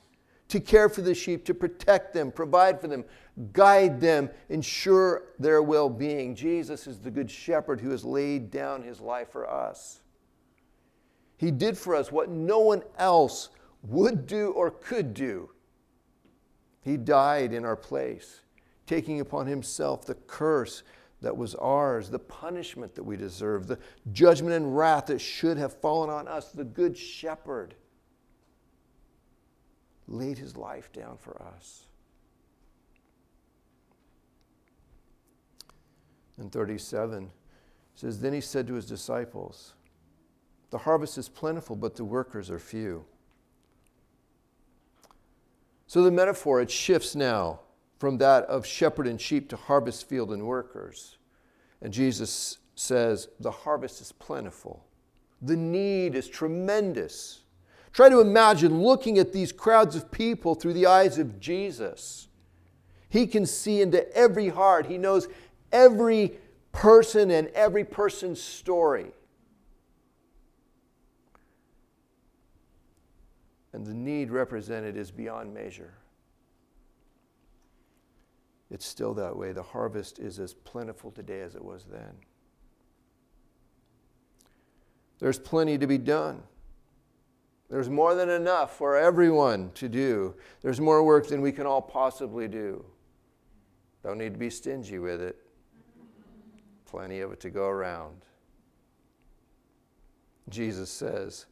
to 0.48 0.60
care 0.60 0.88
for 0.88 1.02
the 1.02 1.14
sheep, 1.14 1.44
to 1.44 1.54
protect 1.54 2.14
them, 2.14 2.30
provide 2.30 2.80
for 2.80 2.86
them, 2.88 3.04
guide 3.52 4.00
them, 4.00 4.30
ensure 4.48 5.24
their 5.38 5.62
well 5.62 5.88
being. 5.88 6.34
Jesus 6.34 6.86
is 6.86 6.98
the 6.98 7.10
good 7.10 7.30
shepherd 7.30 7.80
who 7.80 7.90
has 7.90 8.04
laid 8.04 8.50
down 8.50 8.82
his 8.82 9.00
life 9.00 9.30
for 9.30 9.48
us. 9.48 10.02
He 11.36 11.50
did 11.50 11.76
for 11.76 11.94
us 11.94 12.10
what 12.10 12.28
no 12.28 12.60
one 12.60 12.82
else 12.98 13.50
would 13.82 14.26
do 14.26 14.50
or 14.52 14.70
could 14.70 15.14
do. 15.14 15.50
He 16.80 16.96
died 16.96 17.52
in 17.52 17.64
our 17.64 17.76
place, 17.76 18.40
taking 18.86 19.20
upon 19.20 19.46
himself 19.46 20.06
the 20.06 20.14
curse 20.14 20.82
that 21.22 21.36
was 21.36 21.54
ours, 21.56 22.10
the 22.10 22.18
punishment 22.18 22.94
that 22.94 23.02
we 23.02 23.16
deserved, 23.16 23.68
the 23.68 23.78
judgment 24.12 24.54
and 24.54 24.76
wrath 24.76 25.06
that 25.06 25.20
should 25.20 25.56
have 25.56 25.72
fallen 25.80 26.10
on 26.10 26.28
us, 26.28 26.50
the 26.50 26.64
good 26.64 26.96
shepherd 26.96 27.74
laid 30.06 30.38
his 30.38 30.56
life 30.56 30.92
down 30.92 31.16
for 31.16 31.40
us. 31.42 31.84
And 36.38 36.52
37 36.52 37.30
says, 37.94 38.20
Then 38.20 38.34
he 38.34 38.42
said 38.42 38.66
to 38.66 38.74
his 38.74 38.86
disciples, 38.86 39.72
The 40.70 40.78
harvest 40.78 41.16
is 41.16 41.28
plentiful, 41.28 41.76
but 41.76 41.96
the 41.96 42.04
workers 42.04 42.50
are 42.50 42.58
few. 42.58 43.06
So 45.86 46.02
the 46.02 46.10
metaphor, 46.10 46.60
it 46.60 46.70
shifts 46.70 47.14
now 47.14 47.60
from 47.98 48.18
that 48.18 48.44
of 48.44 48.66
shepherd 48.66 49.06
and 49.06 49.20
sheep 49.20 49.48
to 49.50 49.56
harvest 49.56 50.08
field 50.08 50.32
and 50.32 50.46
workers. 50.46 51.16
And 51.80 51.92
Jesus 51.92 52.58
says, 52.74 53.28
The 53.40 53.50
harvest 53.50 54.00
is 54.00 54.12
plentiful, 54.12 54.84
the 55.40 55.56
need 55.56 56.14
is 56.14 56.28
tremendous. 56.28 57.42
Try 57.92 58.10
to 58.10 58.20
imagine 58.20 58.82
looking 58.82 59.18
at 59.18 59.32
these 59.32 59.52
crowds 59.52 59.96
of 59.96 60.10
people 60.10 60.54
through 60.54 60.74
the 60.74 60.84
eyes 60.84 61.16
of 61.18 61.40
Jesus. 61.40 62.28
He 63.08 63.26
can 63.26 63.46
see 63.46 63.80
into 63.80 64.14
every 64.14 64.48
heart, 64.48 64.86
He 64.86 64.98
knows 64.98 65.28
every 65.72 66.38
person 66.72 67.30
and 67.30 67.48
every 67.48 67.84
person's 67.84 68.42
story. 68.42 69.12
And 73.72 73.86
the 73.86 73.94
need 73.94 74.30
represented 74.30 74.96
is 74.96 75.10
beyond 75.10 75.54
measure. 75.54 75.94
It's 78.70 78.86
still 78.86 79.14
that 79.14 79.36
way. 79.36 79.52
The 79.52 79.62
harvest 79.62 80.18
is 80.18 80.38
as 80.38 80.54
plentiful 80.54 81.10
today 81.10 81.40
as 81.40 81.54
it 81.54 81.64
was 81.64 81.84
then. 81.84 82.12
There's 85.18 85.38
plenty 85.38 85.78
to 85.78 85.86
be 85.86 85.98
done. 85.98 86.42
There's 87.68 87.88
more 87.88 88.14
than 88.14 88.28
enough 88.28 88.76
for 88.76 88.96
everyone 88.96 89.70
to 89.74 89.88
do. 89.88 90.34
There's 90.60 90.80
more 90.80 91.02
work 91.02 91.28
than 91.28 91.40
we 91.40 91.52
can 91.52 91.66
all 91.66 91.82
possibly 91.82 92.48
do. 92.48 92.84
Don't 94.02 94.18
need 94.18 94.34
to 94.34 94.38
be 94.38 94.50
stingy 94.50 94.98
with 94.98 95.20
it. 95.20 95.36
Plenty 96.84 97.20
of 97.20 97.32
it 97.32 97.40
to 97.40 97.50
go 97.50 97.66
around. 97.66 98.22
Jesus 100.48 100.90
says, 100.90 101.46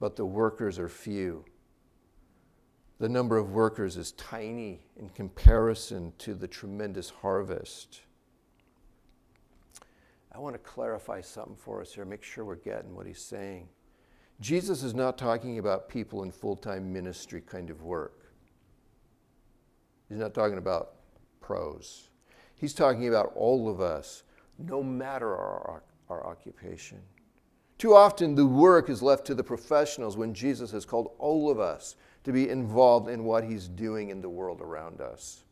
but 0.00 0.16
the 0.16 0.26
workers 0.26 0.78
are 0.78 0.88
few. 0.88 1.44
The 2.98 3.08
number 3.08 3.36
of 3.36 3.52
workers 3.52 3.96
is 3.96 4.12
tiny 4.12 4.86
in 4.96 5.10
comparison 5.10 6.14
to 6.18 6.34
the 6.34 6.48
tremendous 6.48 7.10
harvest. 7.10 8.00
I 10.32 10.38
want 10.38 10.54
to 10.54 10.58
clarify 10.58 11.20
something 11.20 11.56
for 11.56 11.80
us 11.80 11.92
here, 11.92 12.04
make 12.04 12.22
sure 12.22 12.44
we're 12.44 12.56
getting 12.56 12.94
what 12.94 13.06
he's 13.06 13.20
saying. 13.20 13.68
Jesus 14.40 14.82
is 14.82 14.94
not 14.94 15.16
talking 15.16 15.58
about 15.58 15.88
people 15.88 16.22
in 16.22 16.30
full 16.30 16.56
time 16.56 16.92
ministry 16.92 17.40
kind 17.40 17.70
of 17.70 17.82
work. 17.82 18.32
He's 20.08 20.18
not 20.18 20.34
talking 20.34 20.58
about 20.58 20.92
pros. 21.40 22.10
He's 22.54 22.74
talking 22.74 23.08
about 23.08 23.32
all 23.34 23.68
of 23.68 23.80
us, 23.80 24.22
no 24.58 24.82
matter 24.82 25.28
our, 25.28 25.82
our 26.08 26.26
occupation. 26.26 27.00
Too 27.78 27.94
often, 27.94 28.34
the 28.34 28.46
work 28.46 28.88
is 28.88 29.02
left 29.02 29.26
to 29.26 29.34
the 29.34 29.44
professionals 29.44 30.16
when 30.16 30.32
Jesus 30.32 30.70
has 30.70 30.86
called 30.86 31.12
all 31.18 31.50
of 31.50 31.60
us 31.60 31.96
to 32.26 32.32
be 32.32 32.48
involved 32.48 33.08
in 33.08 33.24
what 33.24 33.42
He's 33.42 33.66
doing 33.66 34.10
in 34.10 34.20
the 34.20 34.28
world 34.28 34.60
around 34.60 35.00
us. 35.00 35.44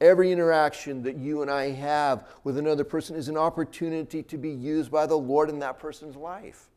Every 0.00 0.32
interaction 0.32 1.02
that 1.02 1.16
you 1.16 1.42
and 1.42 1.50
I 1.50 1.70
have 1.70 2.26
with 2.44 2.56
another 2.56 2.84
person 2.84 3.16
is 3.16 3.28
an 3.28 3.36
opportunity 3.36 4.22
to 4.22 4.38
be 4.38 4.50
used 4.50 4.90
by 4.90 5.06
the 5.06 5.18
Lord 5.18 5.50
in 5.50 5.58
that 5.58 5.78
person's 5.78 6.16
life 6.16 6.68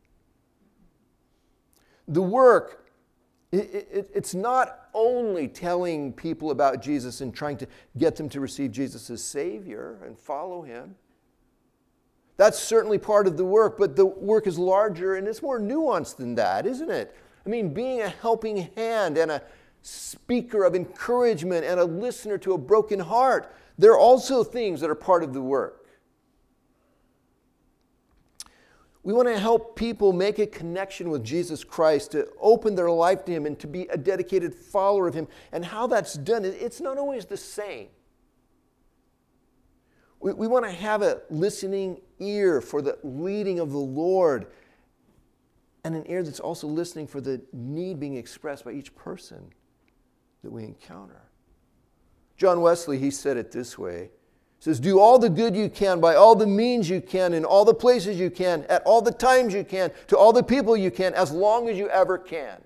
the 2.08 2.22
work, 2.22 2.86
it, 3.50 3.88
it, 3.92 4.10
it's 4.14 4.34
not 4.34 4.88
only 4.94 5.48
telling 5.48 6.12
people 6.12 6.50
about 6.50 6.82
Jesus 6.82 7.20
and 7.20 7.34
trying 7.34 7.56
to 7.58 7.66
get 7.98 8.16
them 8.16 8.28
to 8.30 8.40
receive 8.40 8.72
Jesus 8.72 9.10
as 9.10 9.22
Savior 9.22 9.98
and 10.04 10.18
follow 10.18 10.62
Him. 10.62 10.96
That's 12.36 12.58
certainly 12.58 12.98
part 12.98 13.26
of 13.26 13.36
the 13.36 13.44
work, 13.44 13.78
but 13.78 13.94
the 13.94 14.06
work 14.06 14.46
is 14.46 14.58
larger 14.58 15.16
and 15.16 15.28
it's 15.28 15.42
more 15.42 15.60
nuanced 15.60 16.16
than 16.16 16.34
that, 16.36 16.66
isn't 16.66 16.90
it? 16.90 17.14
I 17.44 17.48
mean, 17.48 17.74
being 17.74 18.00
a 18.00 18.08
helping 18.08 18.70
hand 18.76 19.18
and 19.18 19.30
a 19.30 19.42
speaker 19.82 20.64
of 20.64 20.74
encouragement 20.74 21.64
and 21.64 21.80
a 21.80 21.84
listener 21.84 22.38
to 22.38 22.52
a 22.52 22.58
broken 22.58 23.00
heart, 23.00 23.54
they're 23.78 23.98
also 23.98 24.44
things 24.44 24.80
that 24.80 24.90
are 24.90 24.94
part 24.94 25.22
of 25.24 25.32
the 25.32 25.40
work. 25.40 25.82
We 29.04 29.12
want 29.12 29.26
to 29.26 29.38
help 29.38 29.74
people 29.74 30.12
make 30.12 30.38
a 30.38 30.46
connection 30.46 31.10
with 31.10 31.24
Jesus 31.24 31.64
Christ, 31.64 32.12
to 32.12 32.28
open 32.40 32.76
their 32.76 32.90
life 32.90 33.24
to 33.24 33.32
Him, 33.32 33.46
and 33.46 33.58
to 33.58 33.66
be 33.66 33.88
a 33.88 33.96
dedicated 33.96 34.54
follower 34.54 35.08
of 35.08 35.14
Him. 35.14 35.26
And 35.50 35.64
how 35.64 35.88
that's 35.88 36.14
done, 36.14 36.44
it's 36.44 36.80
not 36.80 36.98
always 36.98 37.24
the 37.24 37.36
same. 37.36 37.88
We, 40.20 40.32
we 40.32 40.46
want 40.46 40.64
to 40.66 40.70
have 40.70 41.02
a 41.02 41.22
listening 41.30 42.00
ear 42.20 42.60
for 42.60 42.80
the 42.80 42.96
leading 43.02 43.58
of 43.58 43.72
the 43.72 43.78
Lord, 43.78 44.46
and 45.84 45.94
an 45.94 46.04
ear 46.06 46.22
that's 46.22 46.40
also 46.40 46.66
listening 46.66 47.06
for 47.06 47.20
the 47.20 47.40
need 47.52 47.98
being 47.98 48.16
expressed 48.16 48.64
by 48.64 48.72
each 48.72 48.94
person 48.94 49.52
that 50.42 50.50
we 50.50 50.64
encounter. 50.64 51.22
John 52.36 52.60
Wesley, 52.60 52.98
he 52.98 53.10
said 53.10 53.36
it 53.36 53.52
this 53.52 53.78
way 53.78 54.10
says, 54.62 54.78
Do 54.78 55.00
all 55.00 55.18
the 55.18 55.28
good 55.28 55.56
you 55.56 55.68
can 55.68 55.98
by 55.98 56.14
all 56.14 56.36
the 56.36 56.46
means 56.46 56.88
you 56.88 57.00
can, 57.00 57.34
in 57.34 57.44
all 57.44 57.64
the 57.64 57.74
places 57.74 58.18
you 58.18 58.30
can, 58.30 58.64
at 58.68 58.80
all 58.84 59.02
the 59.02 59.10
times 59.10 59.52
you 59.52 59.64
can, 59.64 59.90
to 60.06 60.16
all 60.16 60.32
the 60.32 60.42
people 60.42 60.76
you 60.76 60.90
can, 60.90 61.14
as 61.14 61.32
long 61.32 61.68
as 61.68 61.76
you 61.76 61.88
ever 61.88 62.16
can. 62.16 62.62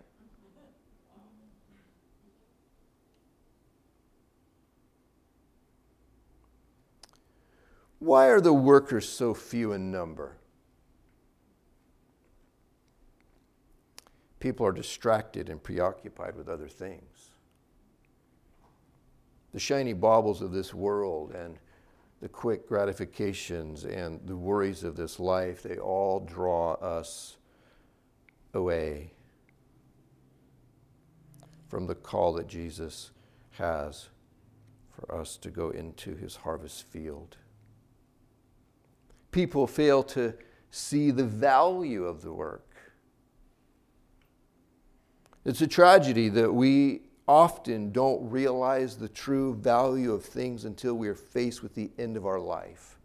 Why 7.99 8.27
are 8.27 8.43
the 8.43 8.53
workers 8.53 9.09
so 9.09 9.33
few 9.33 9.73
in 9.73 9.91
number? 9.91 10.37
People 14.39 14.67
are 14.67 14.73
distracted 14.73 15.49
and 15.49 15.63
preoccupied 15.63 16.37
with 16.37 16.49
other 16.49 16.69
things. 16.69 17.31
The 19.53 19.61
shiny 19.61 19.95
baubles 19.95 20.43
of 20.43 20.53
this 20.53 20.75
world 20.75 21.33
and 21.33 21.59
the 22.21 22.29
quick 22.29 22.69
gratifications 22.69 23.85
and 23.85 24.21
the 24.27 24.37
worries 24.37 24.85
of 24.85 24.97
this 24.97 25.19
life, 25.21 25.63
they 25.63 25.79
all 25.79 26.21
draw 26.21 26.75
us 26.75 27.37
away 28.55 29.13
from 31.69 31.87
the 31.87 31.95
call 31.95 32.33
that 32.35 32.49
Jesus 32.49 33.11
has 33.53 34.09
for 34.91 35.15
us 35.15 35.37
to 35.37 35.51
go 35.51 35.71
into 35.71 36.15
his 36.15 36.37
harvest 36.37 36.87
field. 36.87 37.37
People 39.31 39.67
fail 39.67 40.03
to 40.03 40.35
see 40.71 41.11
the 41.11 41.25
value 41.25 42.05
of 42.05 42.23
the 42.23 42.33
work. 42.33 42.66
It's 45.47 45.61
a 45.61 45.69
tragedy 45.69 46.29
that 46.31 46.53
we 46.53 47.03
often 47.29 47.93
don't 47.93 48.29
realize 48.29 48.97
the 48.97 49.09
true 49.09 49.55
value 49.55 50.13
of 50.13 50.25
things 50.25 50.65
until 50.65 50.95
we 50.95 51.07
are 51.07 51.15
faced 51.15 51.63
with 51.63 51.73
the 51.77 51.89
end 51.99 52.17
of 52.17 52.27
our 52.27 52.41
life. 52.41 52.99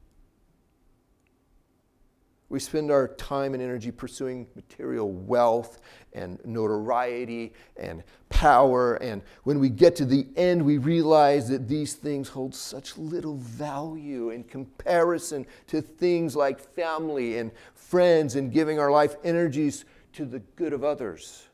We 2.49 2.59
spend 2.59 2.89
our 2.89 3.09
time 3.09 3.53
and 3.53 3.61
energy 3.61 3.91
pursuing 3.91 4.47
material 4.55 5.11
wealth 5.11 5.81
and 6.13 6.43
notoriety 6.43 7.53
and 7.77 8.03
power. 8.29 8.95
And 8.95 9.21
when 9.43 9.59
we 9.59 9.69
get 9.69 9.95
to 9.97 10.05
the 10.05 10.25
end, 10.35 10.65
we 10.65 10.79
realize 10.79 11.47
that 11.49 11.67
these 11.67 11.93
things 11.93 12.27
hold 12.27 12.55
such 12.55 12.97
little 12.97 13.37
value 13.37 14.31
in 14.31 14.45
comparison 14.45 15.45
to 15.67 15.79
things 15.79 16.35
like 16.35 16.59
family 16.59 17.37
and 17.37 17.51
friends 17.75 18.35
and 18.35 18.51
giving 18.51 18.79
our 18.79 18.89
life 18.89 19.15
energies 19.23 19.85
to 20.13 20.25
the 20.25 20.39
good 20.55 20.73
of 20.73 20.83
others. 20.83 21.47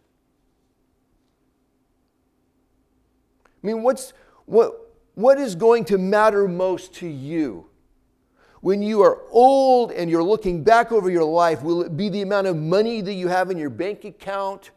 I 3.64 3.68
mean, 3.68 3.84
what's, 3.84 4.14
what, 4.46 4.96
what 5.16 5.40
is 5.40 5.56
going 5.56 5.86
to 5.86 5.98
matter 5.98 6.48
most 6.48 6.94
to 6.96 7.08
you? 7.08 7.68
When 8.62 8.82
you 8.82 9.02
are 9.02 9.22
old 9.32 9.92
and 9.92 10.10
you're 10.10 10.24
looking 10.24 10.64
back 10.64 10.92
over 10.92 11.10
your 11.10 11.24
life, 11.24 11.62
will 11.62 11.84
it 11.84 11.96
be 11.96 12.10
the 12.10 12.22
amount 12.22 12.48
of 12.48 12.56
money 12.56 13.02
that 13.02 13.14
you 13.14 13.28
have 13.28 13.52
in 13.52 13.58
your 13.58 13.70
bank 13.70 14.04
account, 14.04 14.72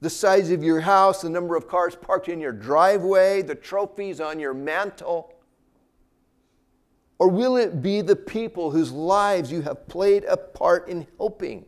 the 0.00 0.10
size 0.10 0.50
of 0.50 0.62
your 0.62 0.80
house, 0.80 1.22
the 1.22 1.30
number 1.30 1.56
of 1.56 1.68
cars 1.68 1.96
parked 1.96 2.28
in 2.28 2.40
your 2.40 2.52
driveway, 2.52 3.42
the 3.42 3.54
trophies 3.54 4.20
on 4.20 4.38
your 4.38 4.54
mantle? 4.54 5.34
Or 7.18 7.28
will 7.28 7.56
it 7.56 7.82
be 7.82 8.00
the 8.00 8.16
people 8.16 8.70
whose 8.70 8.92
lives 8.92 9.50
you 9.50 9.62
have 9.62 9.86
played 9.88 10.24
a 10.24 10.36
part 10.36 10.88
in 10.88 11.06
helping? 11.18 11.64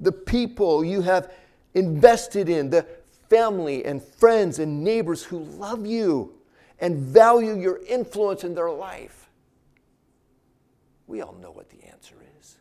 The 0.00 0.12
people 0.12 0.84
you 0.84 1.02
have 1.02 1.32
invested 1.74 2.48
in, 2.48 2.70
the 2.70 2.86
family 3.28 3.84
and 3.84 4.02
friends 4.02 4.58
and 4.58 4.82
neighbors 4.82 5.22
who 5.22 5.38
love 5.38 5.86
you 5.86 6.34
and 6.80 6.96
value 6.96 7.58
your 7.58 7.80
influence 7.86 8.44
in 8.44 8.54
their 8.54 8.70
life. 8.70 9.28
We 11.06 11.22
all 11.22 11.34
know 11.34 11.50
what 11.50 11.70
the 11.70 11.84
answer 11.88 12.14
is. 12.38 12.56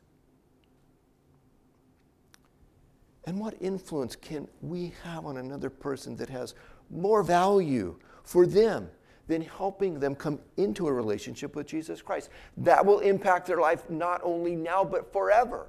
And 3.25 3.39
what 3.39 3.55
influence 3.59 4.15
can 4.15 4.47
we 4.61 4.93
have 5.03 5.25
on 5.25 5.37
another 5.37 5.69
person 5.69 6.15
that 6.17 6.29
has 6.29 6.55
more 6.89 7.23
value 7.23 7.97
for 8.23 8.45
them 8.45 8.89
than 9.27 9.41
helping 9.41 9.99
them 9.99 10.15
come 10.15 10.39
into 10.55 10.87
a 10.87 10.93
relationship 10.93 11.53
with 11.55 11.67
Jesus 11.67 12.01
Christ? 12.01 12.29
That 12.55 12.85
will 12.85 12.99
impact 12.99 13.45
their 13.45 13.59
life 13.59 13.89
not 13.89 14.21
only 14.23 14.55
now, 14.55 14.85
but 14.85 15.11
forever. 15.11 15.67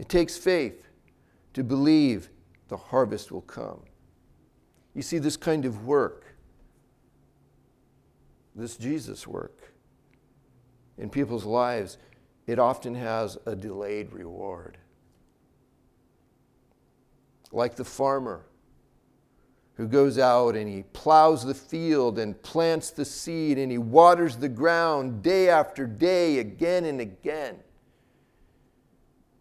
It 0.00 0.08
takes 0.08 0.38
faith 0.38 0.88
to 1.52 1.62
believe 1.62 2.30
the 2.68 2.76
harvest 2.78 3.30
will 3.30 3.42
come. 3.42 3.82
You 4.94 5.02
see, 5.02 5.18
this 5.18 5.36
kind 5.36 5.66
of 5.66 5.84
work, 5.84 6.24
this 8.56 8.78
Jesus 8.78 9.26
work 9.26 9.74
in 10.96 11.10
people's 11.10 11.44
lives, 11.44 11.98
it 12.46 12.58
often 12.58 12.94
has 12.94 13.36
a 13.44 13.54
delayed 13.54 14.14
reward. 14.14 14.78
Like 17.52 17.76
the 17.76 17.84
farmer 17.84 18.46
who 19.74 19.86
goes 19.86 20.18
out 20.18 20.56
and 20.56 20.66
he 20.66 20.84
plows 20.94 21.44
the 21.44 21.52
field 21.52 22.18
and 22.18 22.40
plants 22.40 22.90
the 22.90 23.04
seed 23.04 23.58
and 23.58 23.70
he 23.70 23.76
waters 23.76 24.38
the 24.38 24.48
ground 24.48 25.22
day 25.22 25.50
after 25.50 25.86
day, 25.86 26.38
again 26.38 26.86
and 26.86 27.02
again. 27.02 27.58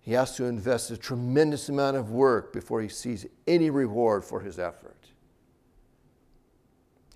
He 0.10 0.16
has 0.16 0.36
to 0.38 0.46
invest 0.46 0.90
a 0.90 0.98
tremendous 0.98 1.70
amount 1.70 1.96
of 1.96 2.10
work 2.10 2.52
before 2.52 2.82
he 2.82 2.88
sees 2.88 3.28
any 3.46 3.70
reward 3.70 4.26
for 4.26 4.40
his 4.40 4.58
effort. 4.58 5.06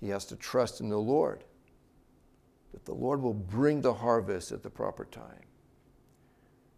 He 0.00 0.10
has 0.10 0.24
to 0.26 0.36
trust 0.36 0.80
in 0.80 0.90
the 0.90 0.96
Lord 0.96 1.42
that 2.72 2.84
the 2.84 2.94
Lord 2.94 3.20
will 3.20 3.34
bring 3.34 3.80
the 3.80 3.94
harvest 3.94 4.52
at 4.52 4.62
the 4.62 4.70
proper 4.70 5.04
time. 5.06 5.42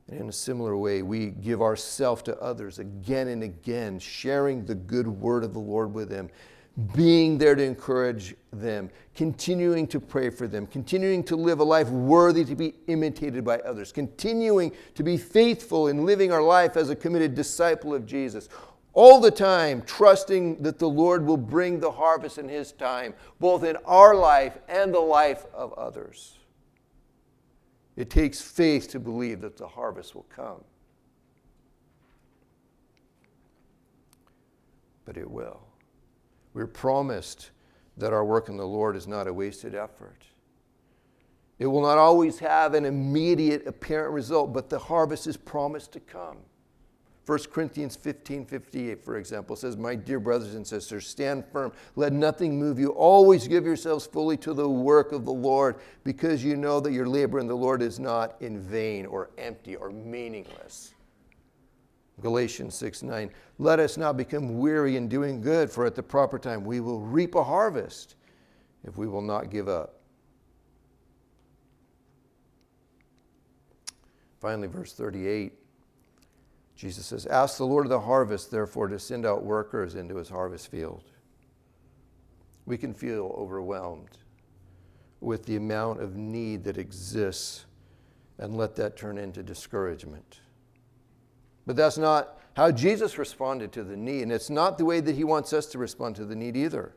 And 0.09 0.19
in 0.19 0.29
a 0.31 0.33
similar 0.33 0.75
way, 0.75 1.03
we 1.03 1.27
give 1.27 1.61
ourselves 1.61 2.23
to 2.23 2.41
others 2.41 2.79
again 2.79 3.29
and 3.29 3.43
again, 3.43 3.99
sharing 3.99 4.65
the 4.65 4.75
good 4.75 5.07
word 5.07 5.45
of 5.45 5.53
the 5.53 5.59
Lord 5.59 5.93
with 5.93 6.09
them, 6.09 6.31
being 6.95 7.39
there 7.39 7.55
to 7.55 7.63
encourage 7.63 8.35
them, 8.53 8.91
continuing 9.15 9.87
to 9.87 9.99
pray 9.99 10.29
for 10.29 10.47
them, 10.47 10.67
continuing 10.67 11.25
to 11.25 11.35
live 11.35 11.61
a 11.61 11.65
life 11.65 11.89
worthy 11.89 12.45
to 12.45 12.55
be 12.55 12.75
imitated 12.87 13.45
by 13.45 13.59
others, 13.61 13.93
continuing 13.93 14.71
to 14.95 15.03
be 15.03 15.17
faithful 15.17 15.89
in 15.89 16.05
living 16.05 16.33
our 16.33 16.43
life 16.43 16.77
as 16.77 16.91
a 16.91 16.97
committed 16.97 17.35
disciple 17.35 17.95
of 17.95 18.05
Jesus. 18.05 18.51
All 18.93 19.21
the 19.21 19.31
time, 19.31 19.83
trusting 19.83 20.63
that 20.63 20.79
the 20.79 20.89
Lord 20.89 21.25
will 21.25 21.37
bring 21.39 21.81
the 21.81 21.91
harvest 21.91 22.37
in 22.37 22.49
His 22.49 22.73
time, 22.73 23.15
both 23.41 23.65
in 23.65 23.77
our 23.87 24.15
life 24.15 24.59
and 24.69 24.93
the 24.93 25.01
life 25.01 25.47
of 25.55 25.73
others. 25.75 26.39
It 27.97 28.11
takes 28.11 28.43
faith 28.43 28.91
to 28.91 29.01
believe 29.01 29.41
that 29.41 29.57
the 29.57 29.69
harvest 29.69 30.15
will 30.15 30.27
come. 30.35 30.63
But 35.07 35.17
it 35.17 35.31
will. 35.31 35.66
We're 36.57 36.67
promised 36.67 37.51
that 37.99 38.15
our 38.15 38.25
work 38.25 38.49
in 38.49 38.57
the 38.57 38.67
Lord 38.67 38.97
is 38.97 39.07
not 39.07 39.27
a 39.27 39.33
wasted 39.33 39.75
effort. 39.75 40.23
It 41.59 41.67
will 41.67 41.83
not 41.83 41.99
always 41.99 42.39
have 42.39 42.73
an 42.73 42.87
immediate 42.87 43.67
apparent 43.67 44.15
result, 44.15 44.55
but 44.55 44.71
the 44.71 44.79
harvest 44.79 45.27
is 45.27 45.37
promised 45.37 45.93
to 45.93 46.01
come. 46.01 46.39
1 47.27 47.39
Corinthians 47.53 47.95
15 47.95 48.47
58, 48.47 49.05
for 49.05 49.19
example, 49.19 49.55
says, 49.55 49.77
My 49.77 49.95
dear 49.95 50.19
brothers 50.19 50.55
and 50.55 50.67
sisters, 50.67 51.07
stand 51.07 51.45
firm. 51.45 51.73
Let 51.95 52.15
nothing 52.15 52.59
move 52.59 52.79
you. 52.79 52.89
Always 52.93 53.47
give 53.47 53.67
yourselves 53.67 54.07
fully 54.07 54.39
to 54.39 54.55
the 54.55 54.67
work 54.67 55.13
of 55.13 55.27
the 55.27 55.35
Lord, 55.35 55.77
because 56.05 56.43
you 56.43 56.57
know 56.57 56.81
that 56.81 56.93
your 56.93 57.07
labor 57.07 57.39
in 57.39 57.49
the 57.49 57.55
Lord 57.55 57.83
is 57.83 58.01
not 58.01 58.35
in 58.41 58.63
vain 58.63 59.05
or 59.05 59.29
empty 59.37 59.77
or 59.77 59.91
meaningless. 59.91 60.95
Galatians 62.21 62.75
6 62.75 63.03
9. 63.03 63.31
Let 63.59 63.79
us 63.79 63.97
not 63.97 64.17
become 64.17 64.59
weary 64.59 64.97
in 64.97 65.09
doing 65.09 65.41
good, 65.41 65.71
for 65.71 65.85
at 65.85 65.95
the 65.95 66.03
proper 66.03 66.39
time 66.39 66.65
we 66.65 66.81
will 66.81 67.01
reap 67.01 67.35
a 67.35 67.45
harvest 67.45 68.17
if 68.85 68.97
we 68.97 69.07
will 69.07 69.23
not 69.23 69.51
give 69.51 69.69
up. 69.69 70.01
Finally, 74.41 74.69
verse 74.69 74.93
38 74.93 75.53
Jesus 76.77 77.07
says, 77.07 77.25
Ask 77.27 77.57
the 77.57 77.65
Lord 77.65 77.87
of 77.87 77.91
the 77.91 78.01
harvest, 78.01 78.51
therefore, 78.51 78.89
to 78.89 78.99
send 78.99 79.25
out 79.25 79.43
workers 79.43 79.95
into 79.95 80.17
his 80.17 80.29
harvest 80.29 80.71
field. 80.71 81.05
We 82.67 82.77
can 82.77 82.93
feel 82.93 83.35
overwhelmed 83.37 84.19
with 85.21 85.47
the 85.47 85.57
amount 85.57 86.03
of 86.03 86.17
need 86.17 86.65
that 86.65 86.77
exists 86.77 87.65
and 88.39 88.55
let 88.57 88.77
that 88.77 88.97
turn 88.97 89.17
into 89.17 89.43
discouragement. 89.43 90.41
But 91.67 91.77
that's 91.77 91.99
not 91.99 92.39
how 92.55 92.71
Jesus 92.71 93.19
responded 93.19 93.73
to 93.73 93.85
the 93.85 93.97
need, 93.97 94.23
and 94.23 94.33
it's 94.33 94.51
not 94.51 94.79
the 94.79 94.85
way 94.85 95.01
that 95.01 95.17
he 95.17 95.25
wants 95.25 95.53
us 95.53 95.67
to 95.67 95.79
respond 95.79 96.17
to 96.17 96.25
the 96.25 96.37
need 96.37 96.57
either. 96.57 96.95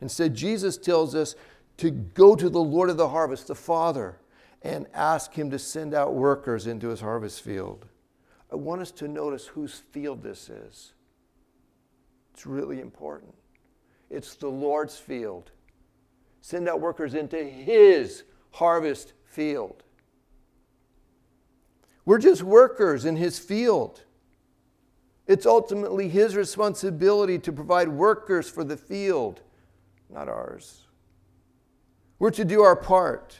Instead, 0.00 0.34
Jesus 0.34 0.76
tells 0.76 1.14
us 1.14 1.34
to 1.78 1.90
go 1.90 2.36
to 2.36 2.50
the 2.50 2.62
Lord 2.62 2.90
of 2.90 2.96
the 2.96 3.08
harvest, 3.08 3.46
the 3.46 3.54
Father, 3.54 4.20
and 4.62 4.86
ask 4.92 5.32
him 5.32 5.50
to 5.50 5.58
send 5.58 5.94
out 5.94 6.14
workers 6.14 6.66
into 6.66 6.88
his 6.88 7.00
harvest 7.00 7.42
field. 7.42 7.86
I 8.52 8.56
want 8.56 8.82
us 8.82 8.90
to 8.92 9.08
notice 9.08 9.46
whose 9.46 9.82
field 9.92 10.22
this 10.22 10.48
is. 10.48 10.92
It's 12.34 12.46
really 12.46 12.80
important. 12.80 13.34
It's 14.10 14.34
the 14.36 14.48
Lord's 14.48 14.96
field. 14.96 15.50
Send 16.40 16.68
out 16.68 16.80
workers 16.80 17.14
into 17.14 17.42
His 17.44 18.24
harvest 18.52 19.12
field. 19.24 19.82
We're 22.04 22.18
just 22.18 22.42
workers 22.42 23.04
in 23.04 23.16
His 23.16 23.38
field. 23.38 24.02
It's 25.28 25.44
ultimately 25.44 26.08
His 26.08 26.34
responsibility 26.34 27.38
to 27.38 27.52
provide 27.52 27.88
workers 27.88 28.48
for 28.48 28.64
the 28.64 28.78
field, 28.78 29.42
not 30.08 30.26
ours. 30.26 30.86
We're 32.18 32.30
to 32.30 32.44
do 32.44 32.62
our 32.62 32.74
part. 32.74 33.38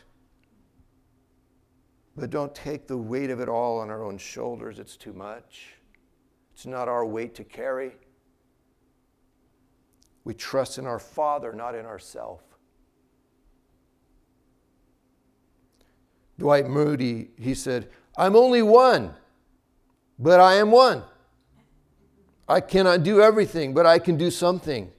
But 2.14 2.30
don't 2.30 2.54
take 2.54 2.86
the 2.86 2.96
weight 2.96 3.30
of 3.30 3.40
it 3.40 3.48
all 3.48 3.78
on 3.78 3.90
our 3.90 4.04
own 4.04 4.18
shoulders. 4.18 4.78
It's 4.78 4.96
too 4.96 5.14
much. 5.14 5.74
It's 6.52 6.66
not 6.66 6.88
our 6.88 7.06
weight 7.06 7.34
to 7.36 7.44
carry. 7.44 7.92
We 10.24 10.34
trust 10.34 10.76
in 10.76 10.86
our 10.86 10.98
Father, 10.98 11.52
not 11.54 11.74
in 11.74 11.86
ourselves. 11.86 12.42
Dwight 16.38 16.68
Moody, 16.68 17.30
he 17.36 17.54
said, 17.54 17.88
I'm 18.16 18.36
only 18.36 18.62
one, 18.62 19.14
but 20.18 20.38
I 20.38 20.54
am 20.54 20.70
one. 20.70 21.02
I 22.48 22.60
cannot 22.60 23.02
do 23.02 23.20
everything, 23.20 23.74
but 23.74 23.84
I 23.84 23.98
can 23.98 24.16
do 24.16 24.30
something. 24.30 24.90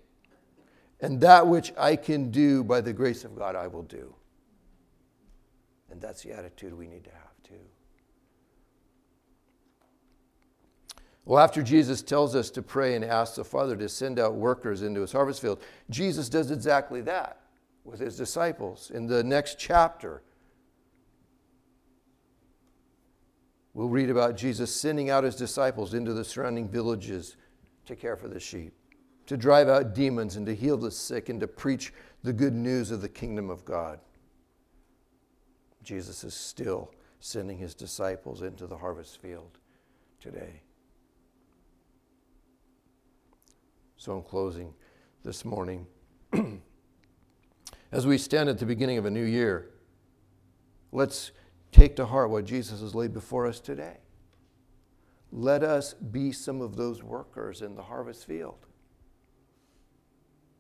And 1.01 1.19
that 1.21 1.47
which 1.47 1.73
I 1.77 1.95
can 1.95 2.29
do 2.29 2.63
by 2.63 2.81
the 2.81 2.93
grace 2.93 3.23
of 3.23 3.35
God, 3.35 3.55
I 3.55 3.67
will 3.67 3.83
do. 3.83 4.13
And 5.89 5.99
that's 5.99 6.21
the 6.21 6.31
attitude 6.31 6.73
we 6.73 6.87
need 6.87 7.03
to 7.05 7.11
have 7.11 7.43
too. 7.43 7.65
Well, 11.25 11.39
after 11.39 11.63
Jesus 11.63 12.01
tells 12.01 12.35
us 12.35 12.49
to 12.51 12.61
pray 12.61 12.95
and 12.95 13.03
ask 13.03 13.35
the 13.35 13.43
Father 13.43 13.75
to 13.77 13.89
send 13.89 14.19
out 14.19 14.35
workers 14.35 14.81
into 14.83 15.01
his 15.01 15.11
harvest 15.11 15.41
field, 15.41 15.61
Jesus 15.89 16.29
does 16.29 16.51
exactly 16.51 17.01
that 17.01 17.39
with 17.83 17.99
his 17.99 18.17
disciples. 18.17 18.91
In 18.93 19.07
the 19.07 19.23
next 19.23 19.57
chapter, 19.57 20.21
we'll 23.79 23.87
read 23.87 24.09
about 24.09 24.35
Jesus 24.35 24.75
sending 24.75 25.09
out 25.09 25.23
his 25.23 25.37
disciples 25.37 25.93
into 25.93 26.11
the 26.11 26.25
surrounding 26.25 26.67
villages 26.67 27.37
to 27.85 27.95
care 27.95 28.17
for 28.17 28.27
the 28.27 28.37
sheep, 28.37 28.73
to 29.25 29.37
drive 29.37 29.69
out 29.69 29.95
demons, 29.95 30.35
and 30.35 30.45
to 30.47 30.53
heal 30.53 30.75
the 30.75 30.91
sick, 30.91 31.29
and 31.29 31.39
to 31.39 31.47
preach 31.47 31.93
the 32.21 32.33
good 32.33 32.53
news 32.53 32.91
of 32.91 33.01
the 33.01 33.07
kingdom 33.07 33.49
of 33.49 33.63
God. 33.63 34.01
Jesus 35.81 36.25
is 36.25 36.33
still 36.33 36.93
sending 37.21 37.57
his 37.57 37.73
disciples 37.73 38.41
into 38.41 38.67
the 38.67 38.75
harvest 38.75 39.21
field 39.21 39.59
today. 40.19 40.61
So, 43.95 44.17
in 44.17 44.23
closing 44.23 44.73
this 45.23 45.45
morning, 45.45 45.87
as 47.93 48.05
we 48.05 48.17
stand 48.17 48.49
at 48.49 48.59
the 48.59 48.65
beginning 48.65 48.97
of 48.97 49.05
a 49.05 49.11
new 49.11 49.23
year, 49.23 49.69
let's 50.91 51.31
take 51.71 51.95
to 51.97 52.05
heart 52.05 52.29
what 52.29 52.45
Jesus 52.45 52.81
has 52.81 52.95
laid 52.95 53.13
before 53.13 53.45
us 53.45 53.59
today. 53.59 53.97
Let 55.31 55.63
us 55.63 55.93
be 55.93 56.31
some 56.31 56.61
of 56.61 56.75
those 56.75 57.03
workers 57.03 57.61
in 57.61 57.75
the 57.75 57.83
harvest 57.83 58.25
field. 58.25 58.65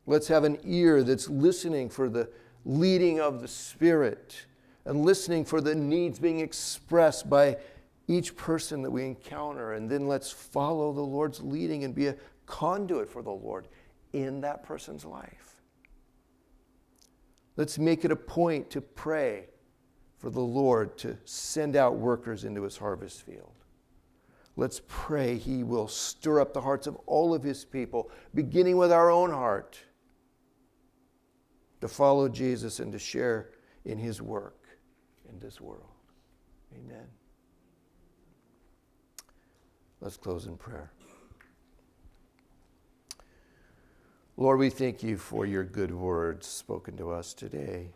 Let's 0.05 0.27
have 0.27 0.43
an 0.43 0.57
ear 0.63 1.03
that's 1.03 1.29
listening 1.29 1.89
for 1.89 2.09
the 2.09 2.29
leading 2.65 3.19
of 3.19 3.41
the 3.41 3.47
Spirit 3.47 4.45
and 4.85 5.03
listening 5.03 5.45
for 5.45 5.61
the 5.61 5.75
needs 5.75 6.19
being 6.19 6.39
expressed 6.39 7.29
by 7.29 7.57
each 8.07 8.35
person 8.35 8.81
that 8.81 8.91
we 8.91 9.05
encounter. 9.05 9.73
And 9.73 9.89
then 9.89 10.07
let's 10.07 10.31
follow 10.31 10.91
the 10.93 11.01
Lord's 11.01 11.41
leading 11.41 11.83
and 11.83 11.93
be 11.93 12.07
a 12.07 12.15
conduit 12.45 13.09
for 13.09 13.21
the 13.21 13.31
Lord 13.31 13.67
in 14.13 14.41
that 14.41 14.63
person's 14.63 15.05
life. 15.05 15.61
Let's 17.55 17.77
make 17.77 18.05
it 18.05 18.11
a 18.11 18.15
point 18.15 18.69
to 18.71 18.81
pray 18.81 19.47
for 20.19 20.29
the 20.29 20.41
Lord 20.41 20.97
to 20.99 21.17
send 21.23 21.75
out 21.75 21.95
workers 21.95 22.43
into 22.43 22.63
his 22.63 22.77
harvest 22.77 23.25
field. 23.25 23.53
Let's 24.57 24.81
pray 24.87 25.37
he 25.37 25.63
will 25.63 25.87
stir 25.87 26.41
up 26.41 26.53
the 26.53 26.59
hearts 26.59 26.85
of 26.85 26.97
all 27.05 27.33
of 27.33 27.41
his 27.41 27.63
people, 27.63 28.11
beginning 28.35 28.75
with 28.75 28.91
our 28.91 29.09
own 29.09 29.31
heart, 29.31 29.79
to 31.79 31.87
follow 31.87 32.27
Jesus 32.27 32.81
and 32.81 32.91
to 32.91 32.99
share 32.99 33.51
in 33.85 33.97
his 33.97 34.21
work 34.21 34.67
in 35.29 35.39
this 35.39 35.61
world. 35.61 35.87
Amen. 36.75 37.07
Let's 40.01 40.17
close 40.17 40.45
in 40.45 40.57
prayer. 40.57 40.91
Lord, 44.35 44.59
we 44.59 44.69
thank 44.69 45.01
you 45.03 45.17
for 45.17 45.45
your 45.45 45.63
good 45.63 45.93
words 45.93 46.47
spoken 46.47 46.97
to 46.97 47.11
us 47.11 47.33
today. 47.33 47.91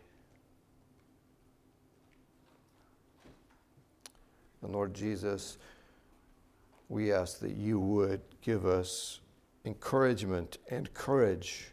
And 4.64 4.72
Lord 4.72 4.94
Jesus, 4.94 5.58
we 6.88 7.12
ask 7.12 7.38
that 7.40 7.54
you 7.54 7.78
would 7.78 8.22
give 8.40 8.64
us 8.64 9.20
encouragement 9.64 10.58
and 10.70 10.92
courage 10.94 11.72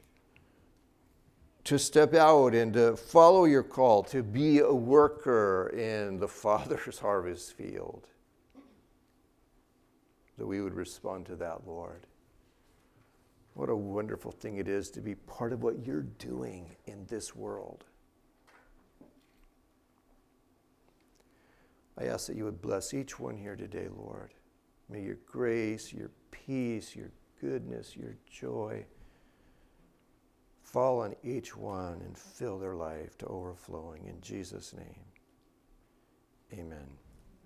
to 1.63 1.79
step 1.79 2.13
out 2.13 2.53
and 2.53 2.73
to 2.73 2.97
follow 2.97 3.45
your 3.45 3.63
call 3.63 4.03
to 4.03 4.21
be 4.23 4.59
a 4.59 4.73
worker 4.73 5.71
in 5.73 6.19
the 6.19 6.27
Father's 6.27 6.99
harvest 6.99 7.53
field. 7.53 8.07
That 10.37 10.47
we 10.47 10.61
would 10.61 10.73
respond 10.73 11.27
to 11.27 11.35
that, 11.37 11.67
Lord. 11.67 12.07
What 13.53 13.69
a 13.69 13.75
wonderful 13.75 14.31
thing 14.31 14.57
it 14.57 14.67
is 14.67 14.89
to 14.91 15.01
be 15.01 15.15
part 15.15 15.53
of 15.53 15.61
what 15.61 15.85
you're 15.85 16.01
doing 16.01 16.75
in 16.85 17.05
this 17.07 17.35
world. 17.35 17.85
I 22.01 22.07
ask 22.07 22.27
that 22.27 22.35
you 22.35 22.45
would 22.45 22.61
bless 22.61 22.93
each 22.93 23.19
one 23.19 23.37
here 23.37 23.55
today, 23.55 23.87
Lord. 23.95 24.33
May 24.89 25.03
your 25.03 25.19
grace, 25.27 25.93
your 25.93 26.09
peace, 26.31 26.95
your 26.95 27.11
goodness, 27.39 27.95
your 27.95 28.15
joy 28.29 28.85
fall 30.63 31.01
on 31.01 31.15
each 31.23 31.55
one 31.55 32.01
and 32.01 32.17
fill 32.17 32.57
their 32.57 32.75
life 32.75 33.17
to 33.19 33.27
overflowing. 33.27 34.07
In 34.07 34.19
Jesus' 34.21 34.73
name, 34.73 35.05
amen. 36.53 36.87